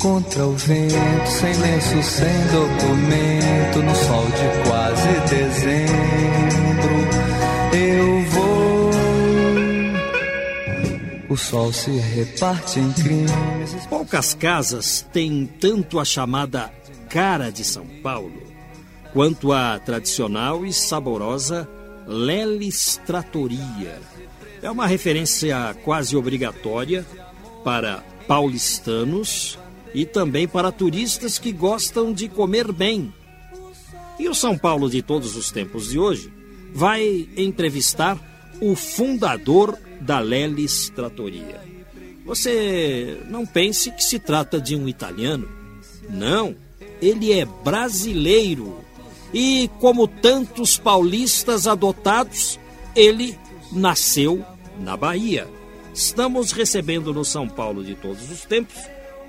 Contra 0.00 0.46
o 0.46 0.54
vento, 0.54 1.28
sem 1.28 1.52
lenço, 1.58 2.02
sem 2.02 2.32
documento, 2.46 3.82
no 3.82 3.94
sol 3.94 4.24
de 4.24 4.68
quase 4.68 5.20
dezembro, 5.28 6.94
eu 7.76 8.24
vou. 8.30 8.90
O 11.28 11.36
sol 11.36 11.72
se 11.72 11.90
reparte 11.90 12.80
em 12.80 12.90
crimes. 12.92 13.86
Poucas 13.88 14.34
casas 14.34 15.06
têm 15.12 15.46
tanto 15.60 16.00
a 16.00 16.04
chamada 16.04 16.72
cara 17.10 17.52
de 17.52 17.62
São 17.62 17.86
Paulo, 18.02 18.42
quanto 19.12 19.52
a 19.52 19.78
tradicional 19.78 20.64
e 20.64 20.72
saborosa 20.72 21.68
Lelis 22.06 22.98
Tratoria. 23.06 24.00
É 24.62 24.70
uma 24.70 24.86
referência 24.86 25.76
quase 25.84 26.16
obrigatória 26.16 27.04
para 27.62 28.02
paulistanos 28.26 29.59
e 29.94 30.04
também 30.04 30.46
para 30.46 30.72
turistas 30.72 31.38
que 31.38 31.52
gostam 31.52 32.12
de 32.12 32.28
comer 32.28 32.72
bem. 32.72 33.12
E 34.18 34.28
o 34.28 34.34
São 34.34 34.56
Paulo 34.56 34.88
de 34.90 35.02
todos 35.02 35.36
os 35.36 35.50
tempos 35.50 35.90
de 35.90 35.98
hoje 35.98 36.32
vai 36.72 37.28
entrevistar 37.36 38.18
o 38.60 38.76
fundador 38.76 39.78
da 40.00 40.18
Lelis 40.18 40.90
Tratoria. 40.90 41.60
Você 42.24 43.18
não 43.28 43.44
pense 43.44 43.90
que 43.90 44.04
se 44.04 44.18
trata 44.18 44.60
de 44.60 44.76
um 44.76 44.88
italiano. 44.88 45.48
Não, 46.08 46.54
ele 47.00 47.32
é 47.32 47.44
brasileiro. 47.44 48.78
E 49.32 49.70
como 49.80 50.06
tantos 50.06 50.76
paulistas 50.76 51.66
adotados, 51.66 52.58
ele 52.94 53.38
nasceu 53.72 54.44
na 54.78 54.96
Bahia. 54.96 55.48
Estamos 55.94 56.52
recebendo 56.52 57.12
no 57.12 57.24
São 57.24 57.48
Paulo 57.48 57.82
de 57.82 57.94
todos 57.94 58.30
os 58.30 58.44
tempos, 58.44 58.76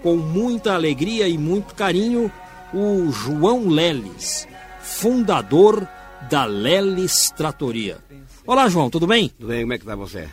com 0.02 0.16
muita 0.16 0.73
alegria 0.73 1.27
e 1.27 1.38
muito 1.38 1.75
carinho, 1.75 2.31
o 2.73 3.11
João 3.11 3.67
Leles, 3.67 4.47
fundador 4.81 5.88
da 6.30 6.45
Leles 6.45 7.31
Tratoria. 7.31 7.99
Olá, 8.45 8.67
João, 8.67 8.89
tudo 8.89 9.05
bem? 9.05 9.29
Tudo 9.29 9.47
bem, 9.47 9.61
como 9.61 9.73
é 9.73 9.77
que 9.77 9.85
tá 9.85 9.95
você? 9.95 10.27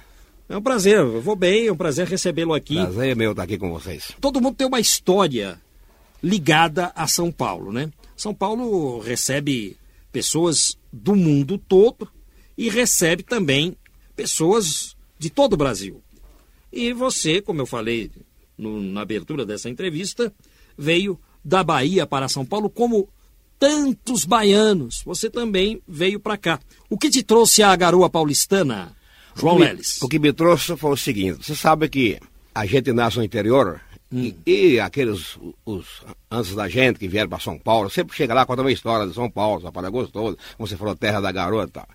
É 0.49 0.57
um 0.57 0.63
prazer, 0.63 0.97
eu 0.97 1.21
vou 1.21 1.37
bem, 1.37 1.67
é 1.67 1.73
um 1.73 1.77
prazer 1.77 2.07
recebê-lo 2.07 2.55
aqui. 2.55 2.77
Prazer 2.77 3.11
é 3.11 3.15
meu 3.15 3.33
estar 3.33 3.43
aqui 3.43 3.59
com 3.59 3.71
vocês. 3.71 4.13
Todo 4.21 4.41
mundo 4.41 4.57
tem 4.57 4.67
uma 4.67 4.81
história 4.81 5.61
ligada 6.23 6.91
a 6.95 7.07
São 7.07 7.31
Paulo, 7.31 7.71
né? 7.71 7.91
São 8.17 8.35
Paulo 8.35 8.99
recebe 9.01 9.77
pessoas 10.11 10.79
do 10.91 11.15
mundo 11.15 11.59
todo 11.59 12.09
e 12.57 12.71
recebe 12.71 13.23
também 13.23 13.77
pessoas 14.17 14.97
de 15.19 15.29
todo 15.29 15.53
o 15.53 15.57
Brasil. 15.57 16.03
E 16.73 16.93
você, 16.93 17.43
como 17.43 17.61
eu 17.61 17.67
falei 17.67 18.11
no, 18.59 18.81
na 18.81 19.03
abertura 19.03 19.47
dessa 19.47 19.71
entrevista, 19.71 20.33
veio 20.77 21.19
da 21.45 21.63
Bahia 21.63 22.07
para 22.07 22.29
São 22.29 22.45
Paulo 22.45 22.69
como 22.69 23.09
tantos 23.59 24.25
baianos. 24.25 25.03
Você 25.05 25.31
também 25.31 25.83
veio 25.87 26.21
para 26.21 26.37
cá. 26.37 26.61
O 26.89 26.99
que 26.99 27.11
te 27.11 27.23
trouxe 27.23 27.63
a 27.63 27.75
garoa 27.75 28.11
paulistana, 28.11 28.95
João 29.35 29.57
o 29.57 29.59
Leles? 29.59 30.01
O 30.03 30.09
que 30.09 30.19
me 30.19 30.33
trouxe 30.33 30.77
foi 30.77 30.93
o 30.93 30.97
seguinte: 30.97 31.45
você 31.45 31.55
sabe 31.55 31.89
que 31.89 32.19
a 32.55 32.67
gente 32.67 32.93
nasce 32.93 33.19
no 33.19 33.25
interior 33.25 33.81
hum. 34.13 34.33
e, 34.47 34.75
e, 34.75 34.81
aqueles 34.81 35.39
os, 35.65 36.03
antes 36.31 36.55
da 36.55 36.69
gente 36.69 36.99
que 36.99 37.09
vieram 37.09 37.29
para 37.29 37.41
São 37.41 37.59
Paulo, 37.59 37.91
sempre 37.91 38.17
chega 38.17 38.35
lá 38.35 38.47
conta 38.47 38.63
uma 38.63 38.73
história 38.73 39.07
de 39.07 39.15
São 39.15 39.31
Paulo, 39.31 39.63
São 39.63 39.73
Paulo 39.73 39.89
é 39.89 39.91
gostoso, 39.91 40.39
como 40.57 40.69
você 40.69 40.77
falou, 40.77 40.97
terra 40.97 41.21
da 41.21 41.33
garoa 41.33 41.65
e 41.65 41.71
tal. 41.71 41.89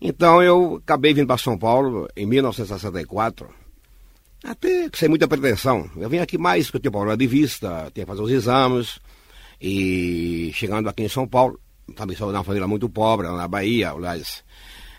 Então 0.00 0.42
eu 0.42 0.80
acabei 0.82 1.14
vindo 1.14 1.26
para 1.26 1.38
São 1.38 1.58
Paulo 1.58 2.08
em 2.16 2.26
1964 2.26 3.48
até 4.46 4.88
sem 4.94 5.08
muita 5.08 5.26
pretensão. 5.26 5.90
Eu 5.96 6.08
vim 6.08 6.18
aqui 6.18 6.38
mais 6.38 6.66
porque 6.66 6.76
eu 6.76 6.80
tinha 6.82 6.90
problema 6.90 7.16
de 7.16 7.26
vista, 7.26 7.90
tinha 7.92 8.04
que 8.04 8.10
fazer 8.10 8.22
os 8.22 8.30
exames. 8.30 9.00
E 9.60 10.50
chegando 10.54 10.88
aqui 10.88 11.02
em 11.02 11.08
São 11.08 11.26
Paulo, 11.26 11.58
também 11.94 12.16
sou 12.16 12.30
de 12.30 12.36
uma 12.36 12.44
família 12.44 12.68
muito 12.68 12.88
pobre, 12.88 13.26
na 13.28 13.48
Bahia, 13.48 13.90
aliás. 13.90 14.44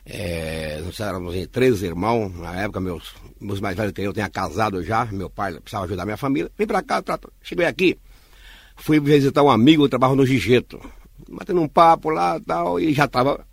É, 0.06 0.81
nós 0.84 1.00
éramos 1.00 1.35
em 1.35 1.46
três 1.47 1.81
irmãos, 1.81 2.34
na 2.35 2.62
época 2.62 2.80
meus, 2.80 3.13
meus 3.41 3.59
mais 3.59 3.75
velhos 3.75 3.91
que 3.91 4.02
eu 4.02 4.13
tinha 4.13 4.30
casado 4.30 4.81
já, 4.84 5.06
meu 5.06 5.30
pai 5.30 5.53
precisava 5.59 5.85
ajudar 5.85 6.06
minha 6.06 6.18
família. 6.18 6.52
Vim 6.58 6.66
pra 6.66 6.81
cá, 6.81 7.03
cheguei 7.41 7.66
aqui, 7.66 7.97
fui 8.75 9.00
visitar 9.00 9.44
um 9.44 9.50
amigo 9.50 9.84
que 9.84 9.90
trabalha 9.90 10.16
no 10.16 10.25
Gigeto, 10.25 10.79
batendo 11.29 11.62
um 11.62 11.68
papo 11.68 12.09
lá 12.09 12.38
e 12.38 12.41
tal, 12.41 12.79
e 12.79 12.94
já 12.94 13.06
estava 13.06 13.46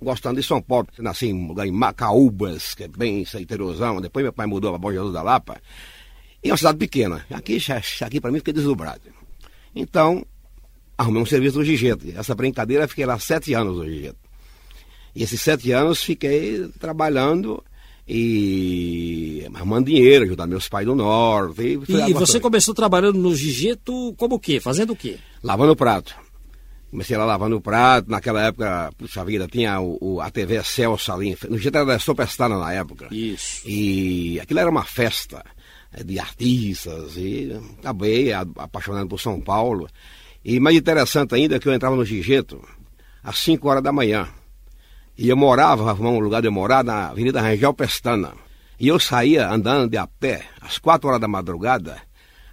gostando 0.00 0.40
de 0.40 0.46
São 0.46 0.60
Paulo. 0.60 0.88
Nasci 0.98 1.26
em 1.26 1.48
lugar 1.48 1.66
em 1.66 1.72
Macaúbas, 1.72 2.74
que 2.74 2.84
é 2.84 2.88
bem 2.88 3.24
interiorzão. 3.38 4.00
Depois 4.00 4.22
meu 4.22 4.32
pai 4.32 4.46
mudou 4.46 4.70
para 4.70 4.78
Bom 4.78 4.92
Jesus 4.92 5.12
da 5.12 5.22
Lapa. 5.22 5.60
E 6.42 6.48
é 6.48 6.52
uma 6.52 6.56
cidade 6.56 6.78
pequena. 6.78 7.24
Aqui, 7.30 7.58
aqui 8.00 8.20
para 8.20 8.30
mim, 8.30 8.38
fiquei 8.38 8.54
deslumbrado. 8.54 9.02
Então, 9.74 10.24
arrumei 10.96 11.22
um 11.22 11.26
serviço 11.26 11.58
no 11.58 11.64
Gigeto. 11.64 12.06
Essa 12.16 12.34
brincadeira, 12.34 12.88
fiquei 12.88 13.04
lá 13.04 13.18
sete 13.18 13.52
anos 13.54 13.76
no 13.76 13.86
Gigeto. 13.86 14.18
E 15.14 15.22
esses 15.22 15.40
sete 15.40 15.72
anos 15.72 16.02
fiquei 16.02 16.68
trabalhando 16.78 17.62
e 18.08 19.46
arrumando 19.54 19.86
dinheiro, 19.86 20.24
ajudando 20.24 20.50
meus 20.50 20.68
pais 20.68 20.86
do 20.86 20.94
norte. 20.94 21.78
E, 21.88 22.10
e 22.10 22.12
você 22.12 22.40
começou 22.40 22.74
trabalhando 22.74 23.18
no 23.18 23.34
Gigeto 23.34 24.14
como 24.16 24.36
o 24.36 24.40
quê? 24.40 24.60
Fazendo 24.60 24.94
o 24.94 24.96
quê? 24.96 25.18
Lavando 25.42 25.76
prato. 25.76 26.14
Comecei 26.90 27.16
lá 27.16 27.24
lavando 27.24 27.56
o 27.56 27.60
prato, 27.60 28.10
naquela 28.10 28.42
época, 28.42 28.90
puxa 28.98 29.24
vida, 29.24 29.46
tinha 29.46 29.80
o, 29.80 29.96
o 30.00 30.20
a 30.20 30.28
TV 30.28 30.60
Celso 30.64 31.12
ali, 31.12 31.38
no 31.48 31.56
jeito 31.56 31.76
era 31.76 31.86
da 31.86 31.98
Superstar 32.00 32.48
na 32.48 32.72
época. 32.72 33.06
Isso. 33.12 33.62
E 33.64 34.40
aquilo 34.40 34.58
era 34.58 34.68
uma 34.68 34.82
festa 34.82 35.44
é, 35.92 36.02
de 36.02 36.18
artistas, 36.18 37.16
e 37.16 37.56
acabei 37.78 38.32
apaixonando 38.32 39.08
por 39.08 39.20
São 39.20 39.40
Paulo. 39.40 39.88
E 40.44 40.58
mais 40.58 40.76
interessante 40.76 41.34
ainda 41.34 41.56
é 41.56 41.58
que 41.60 41.68
eu 41.68 41.74
entrava 41.74 41.94
no 41.94 42.04
Gigeto 42.04 42.60
às 43.22 43.38
5 43.38 43.68
horas 43.68 43.82
da 43.82 43.92
manhã. 43.92 44.28
E 45.16 45.28
eu 45.28 45.36
morava, 45.36 45.88
arrumar 45.90 46.10
um 46.10 46.18
lugar 46.18 46.42
de 46.42 46.48
morar 46.48 46.82
na 46.82 47.10
Avenida 47.10 47.40
Rangel 47.40 47.74
Pestana. 47.74 48.32
E 48.80 48.88
eu 48.88 48.98
saía 48.98 49.48
andando 49.48 49.90
de 49.90 49.96
a 49.96 50.06
pé 50.06 50.46
às 50.60 50.78
4 50.78 51.08
horas 51.08 51.20
da 51.20 51.28
madrugada, 51.28 51.98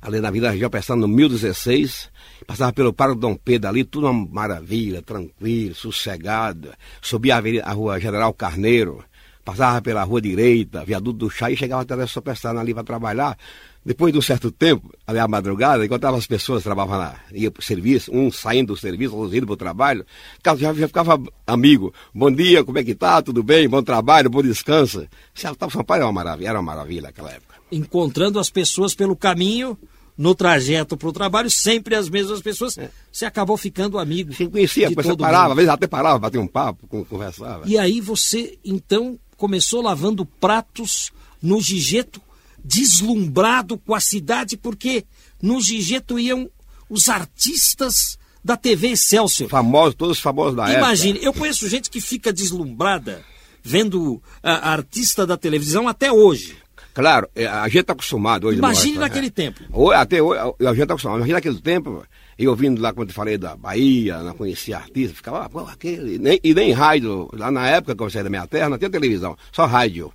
ali 0.01 0.19
na 0.19 0.27
Avenida 0.27 0.51
Rangel 0.51 0.69
Pestana, 0.69 1.01
no 1.01 1.07
1016, 1.07 2.11
Passava 2.47 2.71
pelo 2.71 2.93
Parque 2.93 3.19
Dom 3.19 3.35
Pedro 3.35 3.67
ali, 3.69 3.83
tudo 3.83 4.09
uma 4.09 4.25
maravilha, 4.31 5.01
tranquilo, 5.01 5.75
sossegado. 5.75 6.71
Subia 7.01 7.35
a, 7.35 7.37
avenida, 7.39 7.65
a 7.65 7.73
rua 7.73 7.99
General 7.99 8.33
Carneiro, 8.33 9.03
passava 9.43 9.81
pela 9.81 10.01
rua 10.05 10.21
direita, 10.21 10.85
viaduto 10.85 11.17
do 11.17 11.29
chá 11.29 11.51
e 11.51 11.57
chegava 11.57 11.81
até 11.81 11.93
a 11.93 12.07
Superstar 12.07 12.55
ali 12.55 12.73
para 12.73 12.85
trabalhar. 12.85 13.37
Depois 13.85 14.13
de 14.13 14.19
um 14.19 14.21
certo 14.21 14.49
tempo, 14.49 14.93
ali 15.05 15.19
à 15.19 15.27
madrugada, 15.27 15.85
encontrava 15.85 16.17
as 16.17 16.25
pessoas 16.25 16.59
que 16.59 16.63
trabalhavam 16.63 16.97
lá, 16.99 17.19
ia 17.33 17.51
para 17.51 17.59
o 17.59 17.63
serviço, 17.63 18.11
um 18.13 18.31
saindo 18.31 18.73
do 18.73 18.79
serviço, 18.79 19.15
outros 19.15 19.33
indo 19.33 19.45
para 19.45 19.53
o 19.53 19.57
trabalho, 19.57 20.05
já, 20.45 20.73
já 20.73 20.87
ficava 20.87 21.21
amigo. 21.45 21.93
Bom 22.13 22.31
dia, 22.31 22.63
como 22.63 22.77
é 22.79 22.83
que 22.83 22.95
tá? 22.95 23.21
Tudo 23.21 23.43
bem? 23.43 23.67
Bom 23.67 23.83
trabalho, 23.83 24.29
bom 24.29 24.41
descanso. 24.41 25.05
São 25.33 25.53
Paulo 25.55 25.85
era 25.89 26.05
uma 26.05 26.13
maravilha, 26.13 26.49
era 26.49 26.59
uma 26.59 26.73
maravilha 26.73 27.01
naquela 27.01 27.31
época. 27.31 27.55
Encontrando 27.69 28.39
as 28.39 28.49
pessoas 28.49 28.95
pelo 28.95 29.17
caminho, 29.17 29.77
no 30.17 30.33
trajeto 30.33 30.97
para 30.97 31.07
o 31.07 31.13
trabalho, 31.13 31.49
sempre 31.49 31.93
as 31.95 32.09
mesmas 32.09 32.41
pessoas, 32.41 32.77
é. 32.77 32.89
você 33.11 33.25
acabou 33.25 33.55
ficando 33.55 33.99
amigo. 33.99 34.33
Você 34.33 34.47
conhecia, 34.47 34.89
você 34.89 35.15
parava, 35.15 35.53
às 35.53 35.55
vezes 35.55 35.69
até 35.69 35.85
parava, 35.87 36.17
batia 36.17 36.41
um 36.41 36.47
papo, 36.47 36.87
conversava. 37.05 37.63
E 37.67 37.77
aí 37.77 38.01
você, 38.01 38.57
então, 38.65 39.19
começou 39.35 39.81
lavando 39.81 40.25
pratos 40.25 41.11
no 41.41 41.61
Gigeto, 41.61 42.19
deslumbrado 42.63 43.77
com 43.77 43.93
a 43.93 43.99
cidade, 43.99 44.57
porque 44.57 45.05
no 45.41 45.61
Gigeto 45.61 46.17
iam 46.17 46.49
os 46.89 47.09
artistas 47.09 48.17
da 48.43 48.57
TV 48.57 48.89
Excelsior. 48.89 49.49
Famosos, 49.49 49.95
todos 49.95 50.19
famosos 50.19 50.55
da 50.55 50.63
Imagine, 50.63 50.77
época. 50.77 50.87
Imagine, 50.87 51.25
eu 51.25 51.33
conheço 51.33 51.69
gente 51.69 51.89
que 51.89 52.01
fica 52.01 52.33
deslumbrada 52.33 53.23
vendo 53.61 54.21
a, 54.41 54.69
a 54.69 54.71
artista 54.71 55.27
da 55.27 55.37
televisão 55.37 55.87
até 55.87 56.11
hoje. 56.11 56.57
Claro, 56.97 57.29
é, 57.35 57.45
a 57.45 57.65
gente 57.65 57.81
está 57.81 57.93
acostumado 57.93 58.47
hoje. 58.47 58.57
Imagine 58.57 58.95
nós, 58.95 59.01
naquele 59.01 59.27
é. 59.27 59.29
tempo. 59.29 59.91
Até 59.93 60.19
hoje, 60.19 60.41
a 60.41 60.69
gente 60.69 60.81
está 60.81 60.95
acostumado. 60.95 61.17
Imagina 61.19 61.37
naquele 61.37 61.61
tempo, 61.61 62.03
eu 62.39 62.55
vindo 62.55 62.81
lá, 62.81 62.91
quando 62.91 63.09
eu 63.09 63.13
falei 63.13 63.37
da 63.37 63.55
Bahia, 63.55 64.17
não 64.23 64.33
conhecia 64.33 64.77
artista, 64.77 65.15
ficava, 65.15 65.45
ah, 65.45 65.47
pô, 65.47 65.59
aquele. 65.59 66.17
Nem, 66.17 66.39
e 66.43 66.55
nem 66.55 66.71
rádio, 66.71 67.29
lá 67.33 67.51
na 67.51 67.67
época 67.67 67.95
que 67.95 68.01
eu 68.01 68.09
saí 68.09 68.23
da 68.23 68.31
minha 68.31 68.47
terra, 68.47 68.67
não 68.67 68.79
tinha 68.79 68.89
televisão, 68.89 69.37
só 69.51 69.67
rádio. 69.67 70.11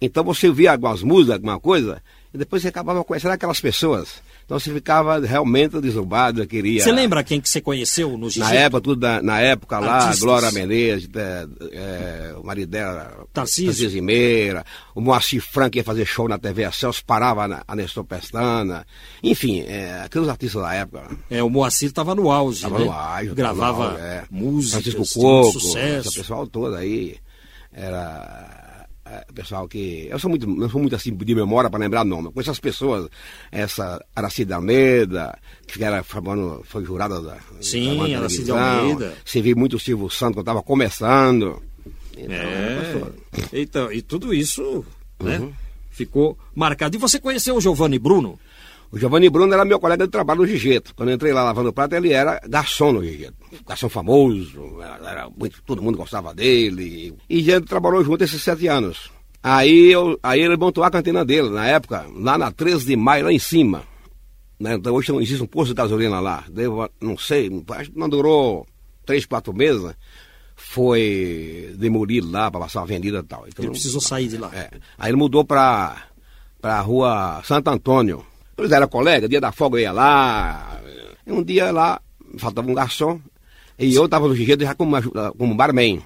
Então 0.00 0.22
você 0.22 0.48
via 0.52 0.70
algumas 0.70 1.02
músicas, 1.02 1.34
alguma 1.34 1.58
coisa, 1.58 2.00
e 2.32 2.38
depois 2.38 2.62
você 2.62 2.68
acabava 2.68 3.02
conhecendo 3.02 3.32
aquelas 3.32 3.60
pessoas. 3.60 4.22
Então 4.48 4.58
você 4.58 4.72
ficava 4.72 5.20
realmente 5.20 5.78
deslumbrado, 5.78 6.46
queria. 6.46 6.82
Você 6.82 6.90
lembra 6.90 7.22
quem 7.22 7.38
que 7.38 7.46
você 7.46 7.60
conheceu 7.60 8.16
no 8.16 8.30
Gigi? 8.30 8.40
Na 8.40 8.54
época, 8.54 8.80
tudo 8.80 9.06
na, 9.06 9.20
na 9.20 9.40
época 9.40 9.78
lá, 9.78 9.96
Artistas. 9.96 10.20
Glória 10.20 10.50
Menezes, 10.50 11.06
é, 11.14 11.46
é, 11.70 12.34
o 12.34 12.42
marido 12.42 12.70
dela, 12.70 13.26
Tarcísio. 13.30 13.90
Zimeira, 13.90 14.64
o 14.94 15.02
Moacir 15.02 15.42
Franco 15.42 15.76
ia 15.76 15.84
fazer 15.84 16.06
show 16.06 16.26
na 16.26 16.38
TV 16.38 16.66
Celso, 16.72 17.04
parava 17.04 17.46
na, 17.46 17.62
a 17.68 17.76
Nestor 17.76 18.04
Pestana, 18.04 18.86
enfim, 19.22 19.60
é, 19.68 20.00
aqueles 20.02 20.30
artistas 20.30 20.62
da 20.62 20.72
época. 20.72 21.14
É, 21.28 21.42
o 21.42 21.50
Moacir 21.50 21.88
estava 21.88 22.14
no 22.14 22.30
auge, 22.30 22.56
Estava 22.56 22.78
né? 22.78 22.86
no 22.86 22.90
auge, 22.92 23.34
Gravava 23.34 23.84
no 23.84 23.90
auge, 23.90 24.00
é. 24.00 24.24
músicas, 24.30 24.94
Francisco 24.94 25.20
Coco, 25.20 25.60
sucesso. 25.60 26.14
pessoal 26.14 26.46
todo 26.46 26.74
aí, 26.74 27.16
era 27.70 28.67
pessoal 29.34 29.68
que. 29.68 30.06
Eu 30.10 30.18
sou 30.18 30.28
muito, 30.30 30.46
não 30.46 30.68
sou 30.68 30.80
muito 30.80 30.94
assim 30.96 31.14
de 31.14 31.34
memória 31.34 31.68
para 31.70 31.80
lembrar 31.80 32.04
nome. 32.04 32.32
Com 32.32 32.40
essas 32.40 32.58
pessoas, 32.60 33.08
essa 33.50 34.04
Aracide 34.14 34.52
Almeida, 34.52 35.38
que 35.66 35.82
era 35.82 36.02
famando, 36.02 36.62
foi 36.64 36.84
jurada 36.84 37.20
da. 37.20 37.36
Sim, 37.60 37.98
da 37.98 38.04
televisão. 38.06 38.58
Almeida. 38.58 39.14
Você 39.24 39.40
viu 39.42 39.56
muito 39.56 39.76
o 39.76 39.80
Silvio 39.80 40.08
Santos 40.10 40.34
quando 40.36 40.40
estava 40.44 40.62
começando. 40.62 41.62
Então, 42.16 42.34
É. 42.34 42.76
pastor, 42.82 43.14
Então, 43.52 43.92
e 43.92 44.02
tudo 44.02 44.34
isso, 44.34 44.84
né? 45.22 45.38
Uhum. 45.38 45.52
Ficou 45.90 46.38
marcado. 46.54 46.96
E 46.96 46.98
você 46.98 47.18
conheceu 47.18 47.56
o 47.56 47.60
Giovanni 47.60 47.98
Bruno? 47.98 48.38
O 48.90 48.98
Giovanni 48.98 49.28
Bruno 49.28 49.52
era 49.52 49.64
meu 49.64 49.78
colega 49.78 50.06
de 50.06 50.10
trabalho 50.10 50.40
no 50.40 50.46
Gigeto. 50.46 50.94
Quando 50.94 51.10
eu 51.10 51.14
entrei 51.16 51.32
lá 51.32 51.44
lavando 51.44 51.72
prato, 51.72 51.94
ele 51.94 52.12
era 52.12 52.40
garçom 52.48 52.92
no 52.92 53.04
Gigeto. 53.04 53.36
Garçom 53.66 53.88
famoso, 53.88 54.78
era, 54.80 55.28
muito, 55.28 55.62
todo 55.62 55.82
mundo 55.82 55.98
gostava 55.98 56.34
dele. 56.34 57.14
E 57.28 57.38
a 57.50 57.56
gente 57.56 57.66
trabalhou 57.66 58.02
junto 58.02 58.24
esses 58.24 58.42
sete 58.42 58.66
anos. 58.66 59.10
Aí, 59.42 59.92
eu, 59.92 60.18
aí 60.22 60.40
ele 60.40 60.56
montou 60.56 60.82
a 60.82 60.90
cantina 60.90 61.24
dele, 61.24 61.50
na 61.50 61.66
época, 61.66 62.06
lá 62.14 62.38
na 62.38 62.50
13 62.50 62.86
de 62.86 62.96
maio, 62.96 63.26
lá 63.26 63.32
em 63.32 63.38
cima. 63.38 63.84
Né? 64.58 64.74
Então 64.74 64.94
hoje 64.94 65.12
não 65.12 65.20
existe 65.20 65.42
um 65.42 65.46
posto 65.46 65.68
de 65.68 65.74
gasolina 65.74 66.18
lá. 66.18 66.44
Devo, 66.48 66.88
não 67.00 67.16
sei, 67.16 67.48
acho 67.76 67.90
que 67.90 67.98
não 67.98 68.08
durou 68.08 68.66
três, 69.04 69.24
quatro 69.26 69.52
meses. 69.54 69.82
né? 69.82 69.94
Foi 70.56 71.72
demolido 71.78 72.30
lá 72.30 72.50
para 72.50 72.60
passar 72.60 72.80
a 72.80 72.82
avenida 72.82 73.18
e 73.18 73.22
tal. 73.22 73.44
Então, 73.46 73.64
Ele 73.64 73.70
precisou 73.72 74.00
sair 74.00 74.28
de 74.28 74.38
lá. 74.38 74.50
é. 74.52 74.70
Aí 74.98 75.10
ele 75.10 75.16
mudou 75.16 75.44
para 75.44 75.96
a 76.62 76.80
rua 76.80 77.40
Santo 77.44 77.68
Antônio. 77.68 78.24
Eles 78.58 78.72
eram 78.72 78.88
colegas, 78.88 79.28
dia 79.30 79.40
da 79.40 79.52
folga 79.52 79.78
eu 79.78 79.82
ia 79.82 79.92
lá. 79.92 80.80
E 81.26 81.32
um 81.32 81.42
dia 81.42 81.70
lá, 81.70 82.00
faltava 82.38 82.68
um 82.70 82.74
garçom. 82.74 83.20
E 83.78 83.94
eu 83.94 84.04
estava 84.06 84.26
no 84.26 84.34
Gigedo 84.34 84.64
já 84.64 84.74
como, 84.74 84.96
como 85.36 85.54
barman. 85.54 86.02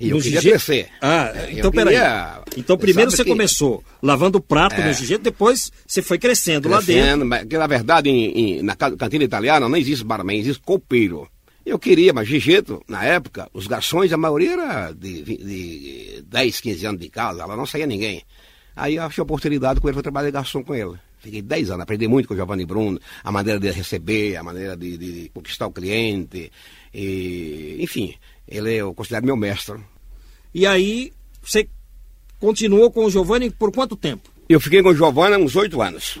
E 0.00 0.08
eu 0.10 0.16
No 0.16 0.22
queria 0.22 0.40
Gigi- 0.40 0.50
crescer. 0.50 0.88
Ah, 1.00 1.30
eu 1.50 1.58
então 1.58 1.70
peraí. 1.70 1.94
queria- 1.94 2.40
Então 2.56 2.76
primeiro 2.76 3.10
sabe 3.10 3.18
você 3.18 3.24
que- 3.24 3.30
começou 3.30 3.84
lavando 4.02 4.40
prato 4.40 4.80
É. 4.80 4.86
no 4.86 4.92
Gigi, 4.92 5.18
depois 5.18 5.70
você 5.86 6.02
foi 6.02 6.18
crescendo, 6.18 6.68
lá 6.68 6.80
dentro. 6.80 7.26
Crescendo, 7.28 7.48
que 7.48 7.58
na 7.58 7.66
verdade 7.66 8.08
em- 8.10 8.30
em- 8.58 8.62
na 8.62 8.74
ca- 8.74 8.96
cantina 8.96 9.22
italiana 9.24 9.68
não 9.68 9.76
existe 9.76 10.04
barman, 10.04 10.38
existe 10.38 10.60
copeiro. 10.62 11.28
Eu 11.64 11.78
queria, 11.78 12.12
mas 12.12 12.26
Gigeto, 12.28 12.82
na 12.88 13.04
época, 13.04 13.48
os 13.54 13.66
garçons, 13.66 14.12
a 14.12 14.16
maioria 14.16 14.52
era 14.52 14.92
de, 14.92 15.22
de 15.22 16.24
10, 16.26 16.60
15 16.60 16.84
anos 16.86 17.00
de 17.00 17.08
casa, 17.08 17.46
lá 17.46 17.56
não 17.56 17.64
saía 17.66 17.86
ninguém. 17.86 18.22
Aí 18.76 18.96
eu 18.96 19.02
achei 19.04 19.22
a 19.22 19.24
oportunidade 19.24 19.80
com 19.80 19.88
ele, 19.88 19.94
fui 19.94 20.02
trabalhar 20.02 20.26
de 20.26 20.32
garçom 20.32 20.62
com 20.62 20.74
ele. 20.74 20.94
Fiquei 21.24 21.40
10 21.40 21.70
anos, 21.70 21.82
aprendi 21.82 22.06
muito 22.06 22.28
com 22.28 22.34
o 22.34 22.36
Giovanni 22.36 22.66
Bruno, 22.66 23.00
a 23.22 23.32
maneira 23.32 23.58
de 23.58 23.70
receber, 23.70 24.36
a 24.36 24.42
maneira 24.42 24.76
de, 24.76 24.98
de 24.98 25.30
conquistar 25.32 25.66
o 25.66 25.72
cliente. 25.72 26.52
E, 26.92 27.78
enfim, 27.80 28.14
ele 28.46 28.74
eu 28.74 28.92
considero 28.92 29.24
meu 29.24 29.34
mestre. 29.34 29.80
E 30.52 30.66
aí 30.66 31.14
você 31.42 31.66
continuou 32.38 32.90
com 32.90 33.06
o 33.06 33.10
Giovanni 33.10 33.48
por 33.48 33.72
quanto 33.72 33.96
tempo? 33.96 34.28
Eu 34.50 34.60
fiquei 34.60 34.82
com 34.82 34.90
o 34.90 34.94
Giovanni 34.94 35.34
há 35.34 35.38
uns 35.38 35.56
oito 35.56 35.80
anos. 35.80 36.18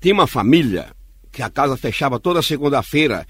Tinha 0.00 0.14
uma 0.14 0.28
família 0.28 0.94
que 1.32 1.42
a 1.42 1.50
casa 1.50 1.76
fechava 1.76 2.20
toda 2.20 2.42
segunda-feira. 2.42 3.26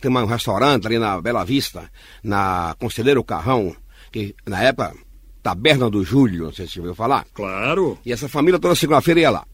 Tem 0.00 0.12
um 0.12 0.26
restaurante 0.26 0.86
ali 0.86 0.96
na 0.96 1.20
Bela 1.20 1.44
Vista, 1.44 1.90
na 2.22 2.76
Conselheiro 2.78 3.24
Carrão, 3.24 3.74
que 4.12 4.32
na 4.46 4.62
época, 4.62 4.94
Taberna 5.42 5.90
do 5.90 6.04
Júlio, 6.04 6.44
não 6.44 6.52
sei 6.52 6.68
se 6.68 6.74
você 6.74 6.78
ouviu 6.78 6.94
falar. 6.94 7.26
Claro. 7.34 7.98
E 8.06 8.12
essa 8.12 8.28
família 8.28 8.60
toda 8.60 8.76
segunda-feira 8.76 9.20
ia 9.20 9.30
lá. 9.30 9.44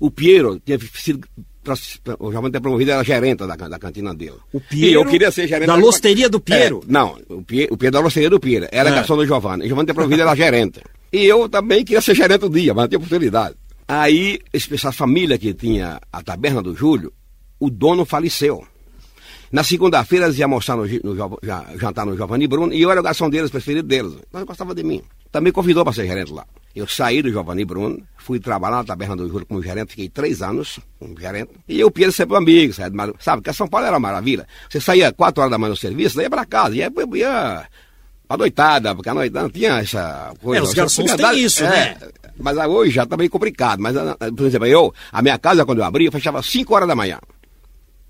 O 0.00 0.10
Piero 0.10 0.60
tinha 0.64 0.78
sido. 0.94 1.26
O 2.20 2.30
Giovanni 2.30 2.52
tinha 2.52 2.60
promovido, 2.60 2.92
era 2.92 3.02
gerente 3.02 3.44
da, 3.44 3.56
da 3.56 3.78
cantina 3.78 4.14
dele. 4.14 4.36
O 4.52 4.58
E 4.58 4.60
Piero 4.60 5.00
eu 5.00 5.04
queria 5.06 5.30
ser 5.32 5.48
gerente 5.48 5.66
da 5.66 5.74
losteria 5.74 6.28
do 6.28 6.38
Piero? 6.38 6.80
É, 6.88 6.92
não, 6.92 7.18
o 7.28 7.42
Piero, 7.42 7.74
o 7.74 7.76
Piero 7.76 7.92
da 7.92 8.00
losteria 8.00 8.30
do 8.30 8.38
Piero. 8.38 8.68
Era 8.70 8.90
É. 8.90 8.94
garçom 8.94 9.16
do 9.16 9.26
Giovanni. 9.26 9.64
O 9.64 9.66
Giovanni 9.66 9.86
tinha 9.86 9.94
promovido, 9.94 10.22
era 10.22 10.34
gerente. 10.36 10.80
E 11.12 11.24
eu 11.24 11.48
também 11.48 11.84
queria 11.84 12.00
ser 12.00 12.14
gerente 12.14 12.44
um 12.44 12.50
dia, 12.50 12.72
mas 12.72 12.82
não 12.84 12.88
tinha 12.88 12.98
oportunidade. 12.98 13.56
Aí, 13.88 14.38
essa 14.52 14.92
família 14.92 15.36
que 15.38 15.52
tinha 15.54 16.00
a 16.12 16.22
taberna 16.22 16.62
do 16.62 16.74
Júlio, 16.74 17.12
o 17.58 17.68
dono 17.70 18.04
faleceu. 18.04 18.64
Na 19.50 19.62
segunda-feira 19.64 20.26
eles 20.26 20.38
iam 20.38 20.46
almoçar 20.50 20.76
no, 20.76 20.84
no 20.86 21.38
jantar 21.80 22.04
no 22.04 22.16
Giovanni 22.16 22.46
Bruno 22.48 22.72
e 22.72 22.82
eu 22.82 22.90
era 22.90 23.00
o 23.00 23.02
garçom 23.02 23.30
deles, 23.30 23.50
preferido 23.50 23.86
deles. 23.88 24.12
Então 24.28 24.40
ele 24.40 24.44
gostava 24.46 24.74
de 24.74 24.82
mim. 24.84 25.02
Também 25.32 25.52
convidou 25.52 25.82
para 25.84 25.92
ser 25.92 26.06
gerente 26.06 26.32
lá. 26.32 26.44
Eu 26.76 26.86
saí 26.86 27.22
do 27.22 27.30
Giovanni 27.30 27.64
Bruno, 27.64 28.02
fui 28.18 28.38
trabalhar 28.38 28.76
na 28.76 28.84
taberna 28.84 29.16
do 29.16 29.26
Júlio 29.26 29.46
como 29.46 29.62
gerente, 29.62 29.92
fiquei 29.92 30.10
três 30.10 30.42
anos 30.42 30.78
como 30.98 31.18
gerente. 31.18 31.52
E 31.66 31.80
eu, 31.80 31.90
Pedro, 31.90 32.12
sempre 32.12 32.36
amigo, 32.36 32.74
sabe? 32.74 32.94
Sabe? 33.18 33.40
Porque 33.40 33.56
São 33.56 33.66
Paulo 33.66 33.86
era 33.86 33.96
uma 33.96 34.08
maravilha. 34.08 34.46
Você 34.68 34.78
saía 34.78 35.10
quatro 35.10 35.40
horas 35.40 35.50
da 35.50 35.56
manhã 35.56 35.70
no 35.70 35.76
serviço, 35.76 36.16
daí 36.16 36.26
ia 36.26 36.30
para 36.30 36.44
casa, 36.44 36.76
ia, 36.76 36.92
ia, 37.14 37.66
pra 38.28 38.36
noitada, 38.36 38.94
porque 38.94 39.08
a 39.08 39.14
noitada 39.14 39.42
não 39.44 39.50
tinha 39.50 39.78
essa 39.78 40.34
coisa. 40.42 40.60
É, 40.60 40.62
os 40.62 40.74
garçons 40.74 41.14
têm 41.14 41.38
isso, 41.38 41.64
é, 41.64 41.68
né? 41.70 41.96
Mas 42.38 42.58
ah, 42.58 42.68
hoje 42.68 42.90
já 42.90 43.04
está 43.04 43.16
meio 43.16 43.30
complicado. 43.30 43.80
Mas, 43.80 43.96
ah, 43.96 44.14
por 44.36 44.44
exemplo, 44.44 44.66
eu, 44.66 44.92
a 45.10 45.22
minha 45.22 45.38
casa, 45.38 45.64
quando 45.64 45.78
eu 45.78 45.84
abri, 45.84 46.04
eu 46.04 46.12
fechava 46.12 46.42
5 46.42 46.74
horas 46.74 46.86
da 46.86 46.94
manhã. 46.94 47.18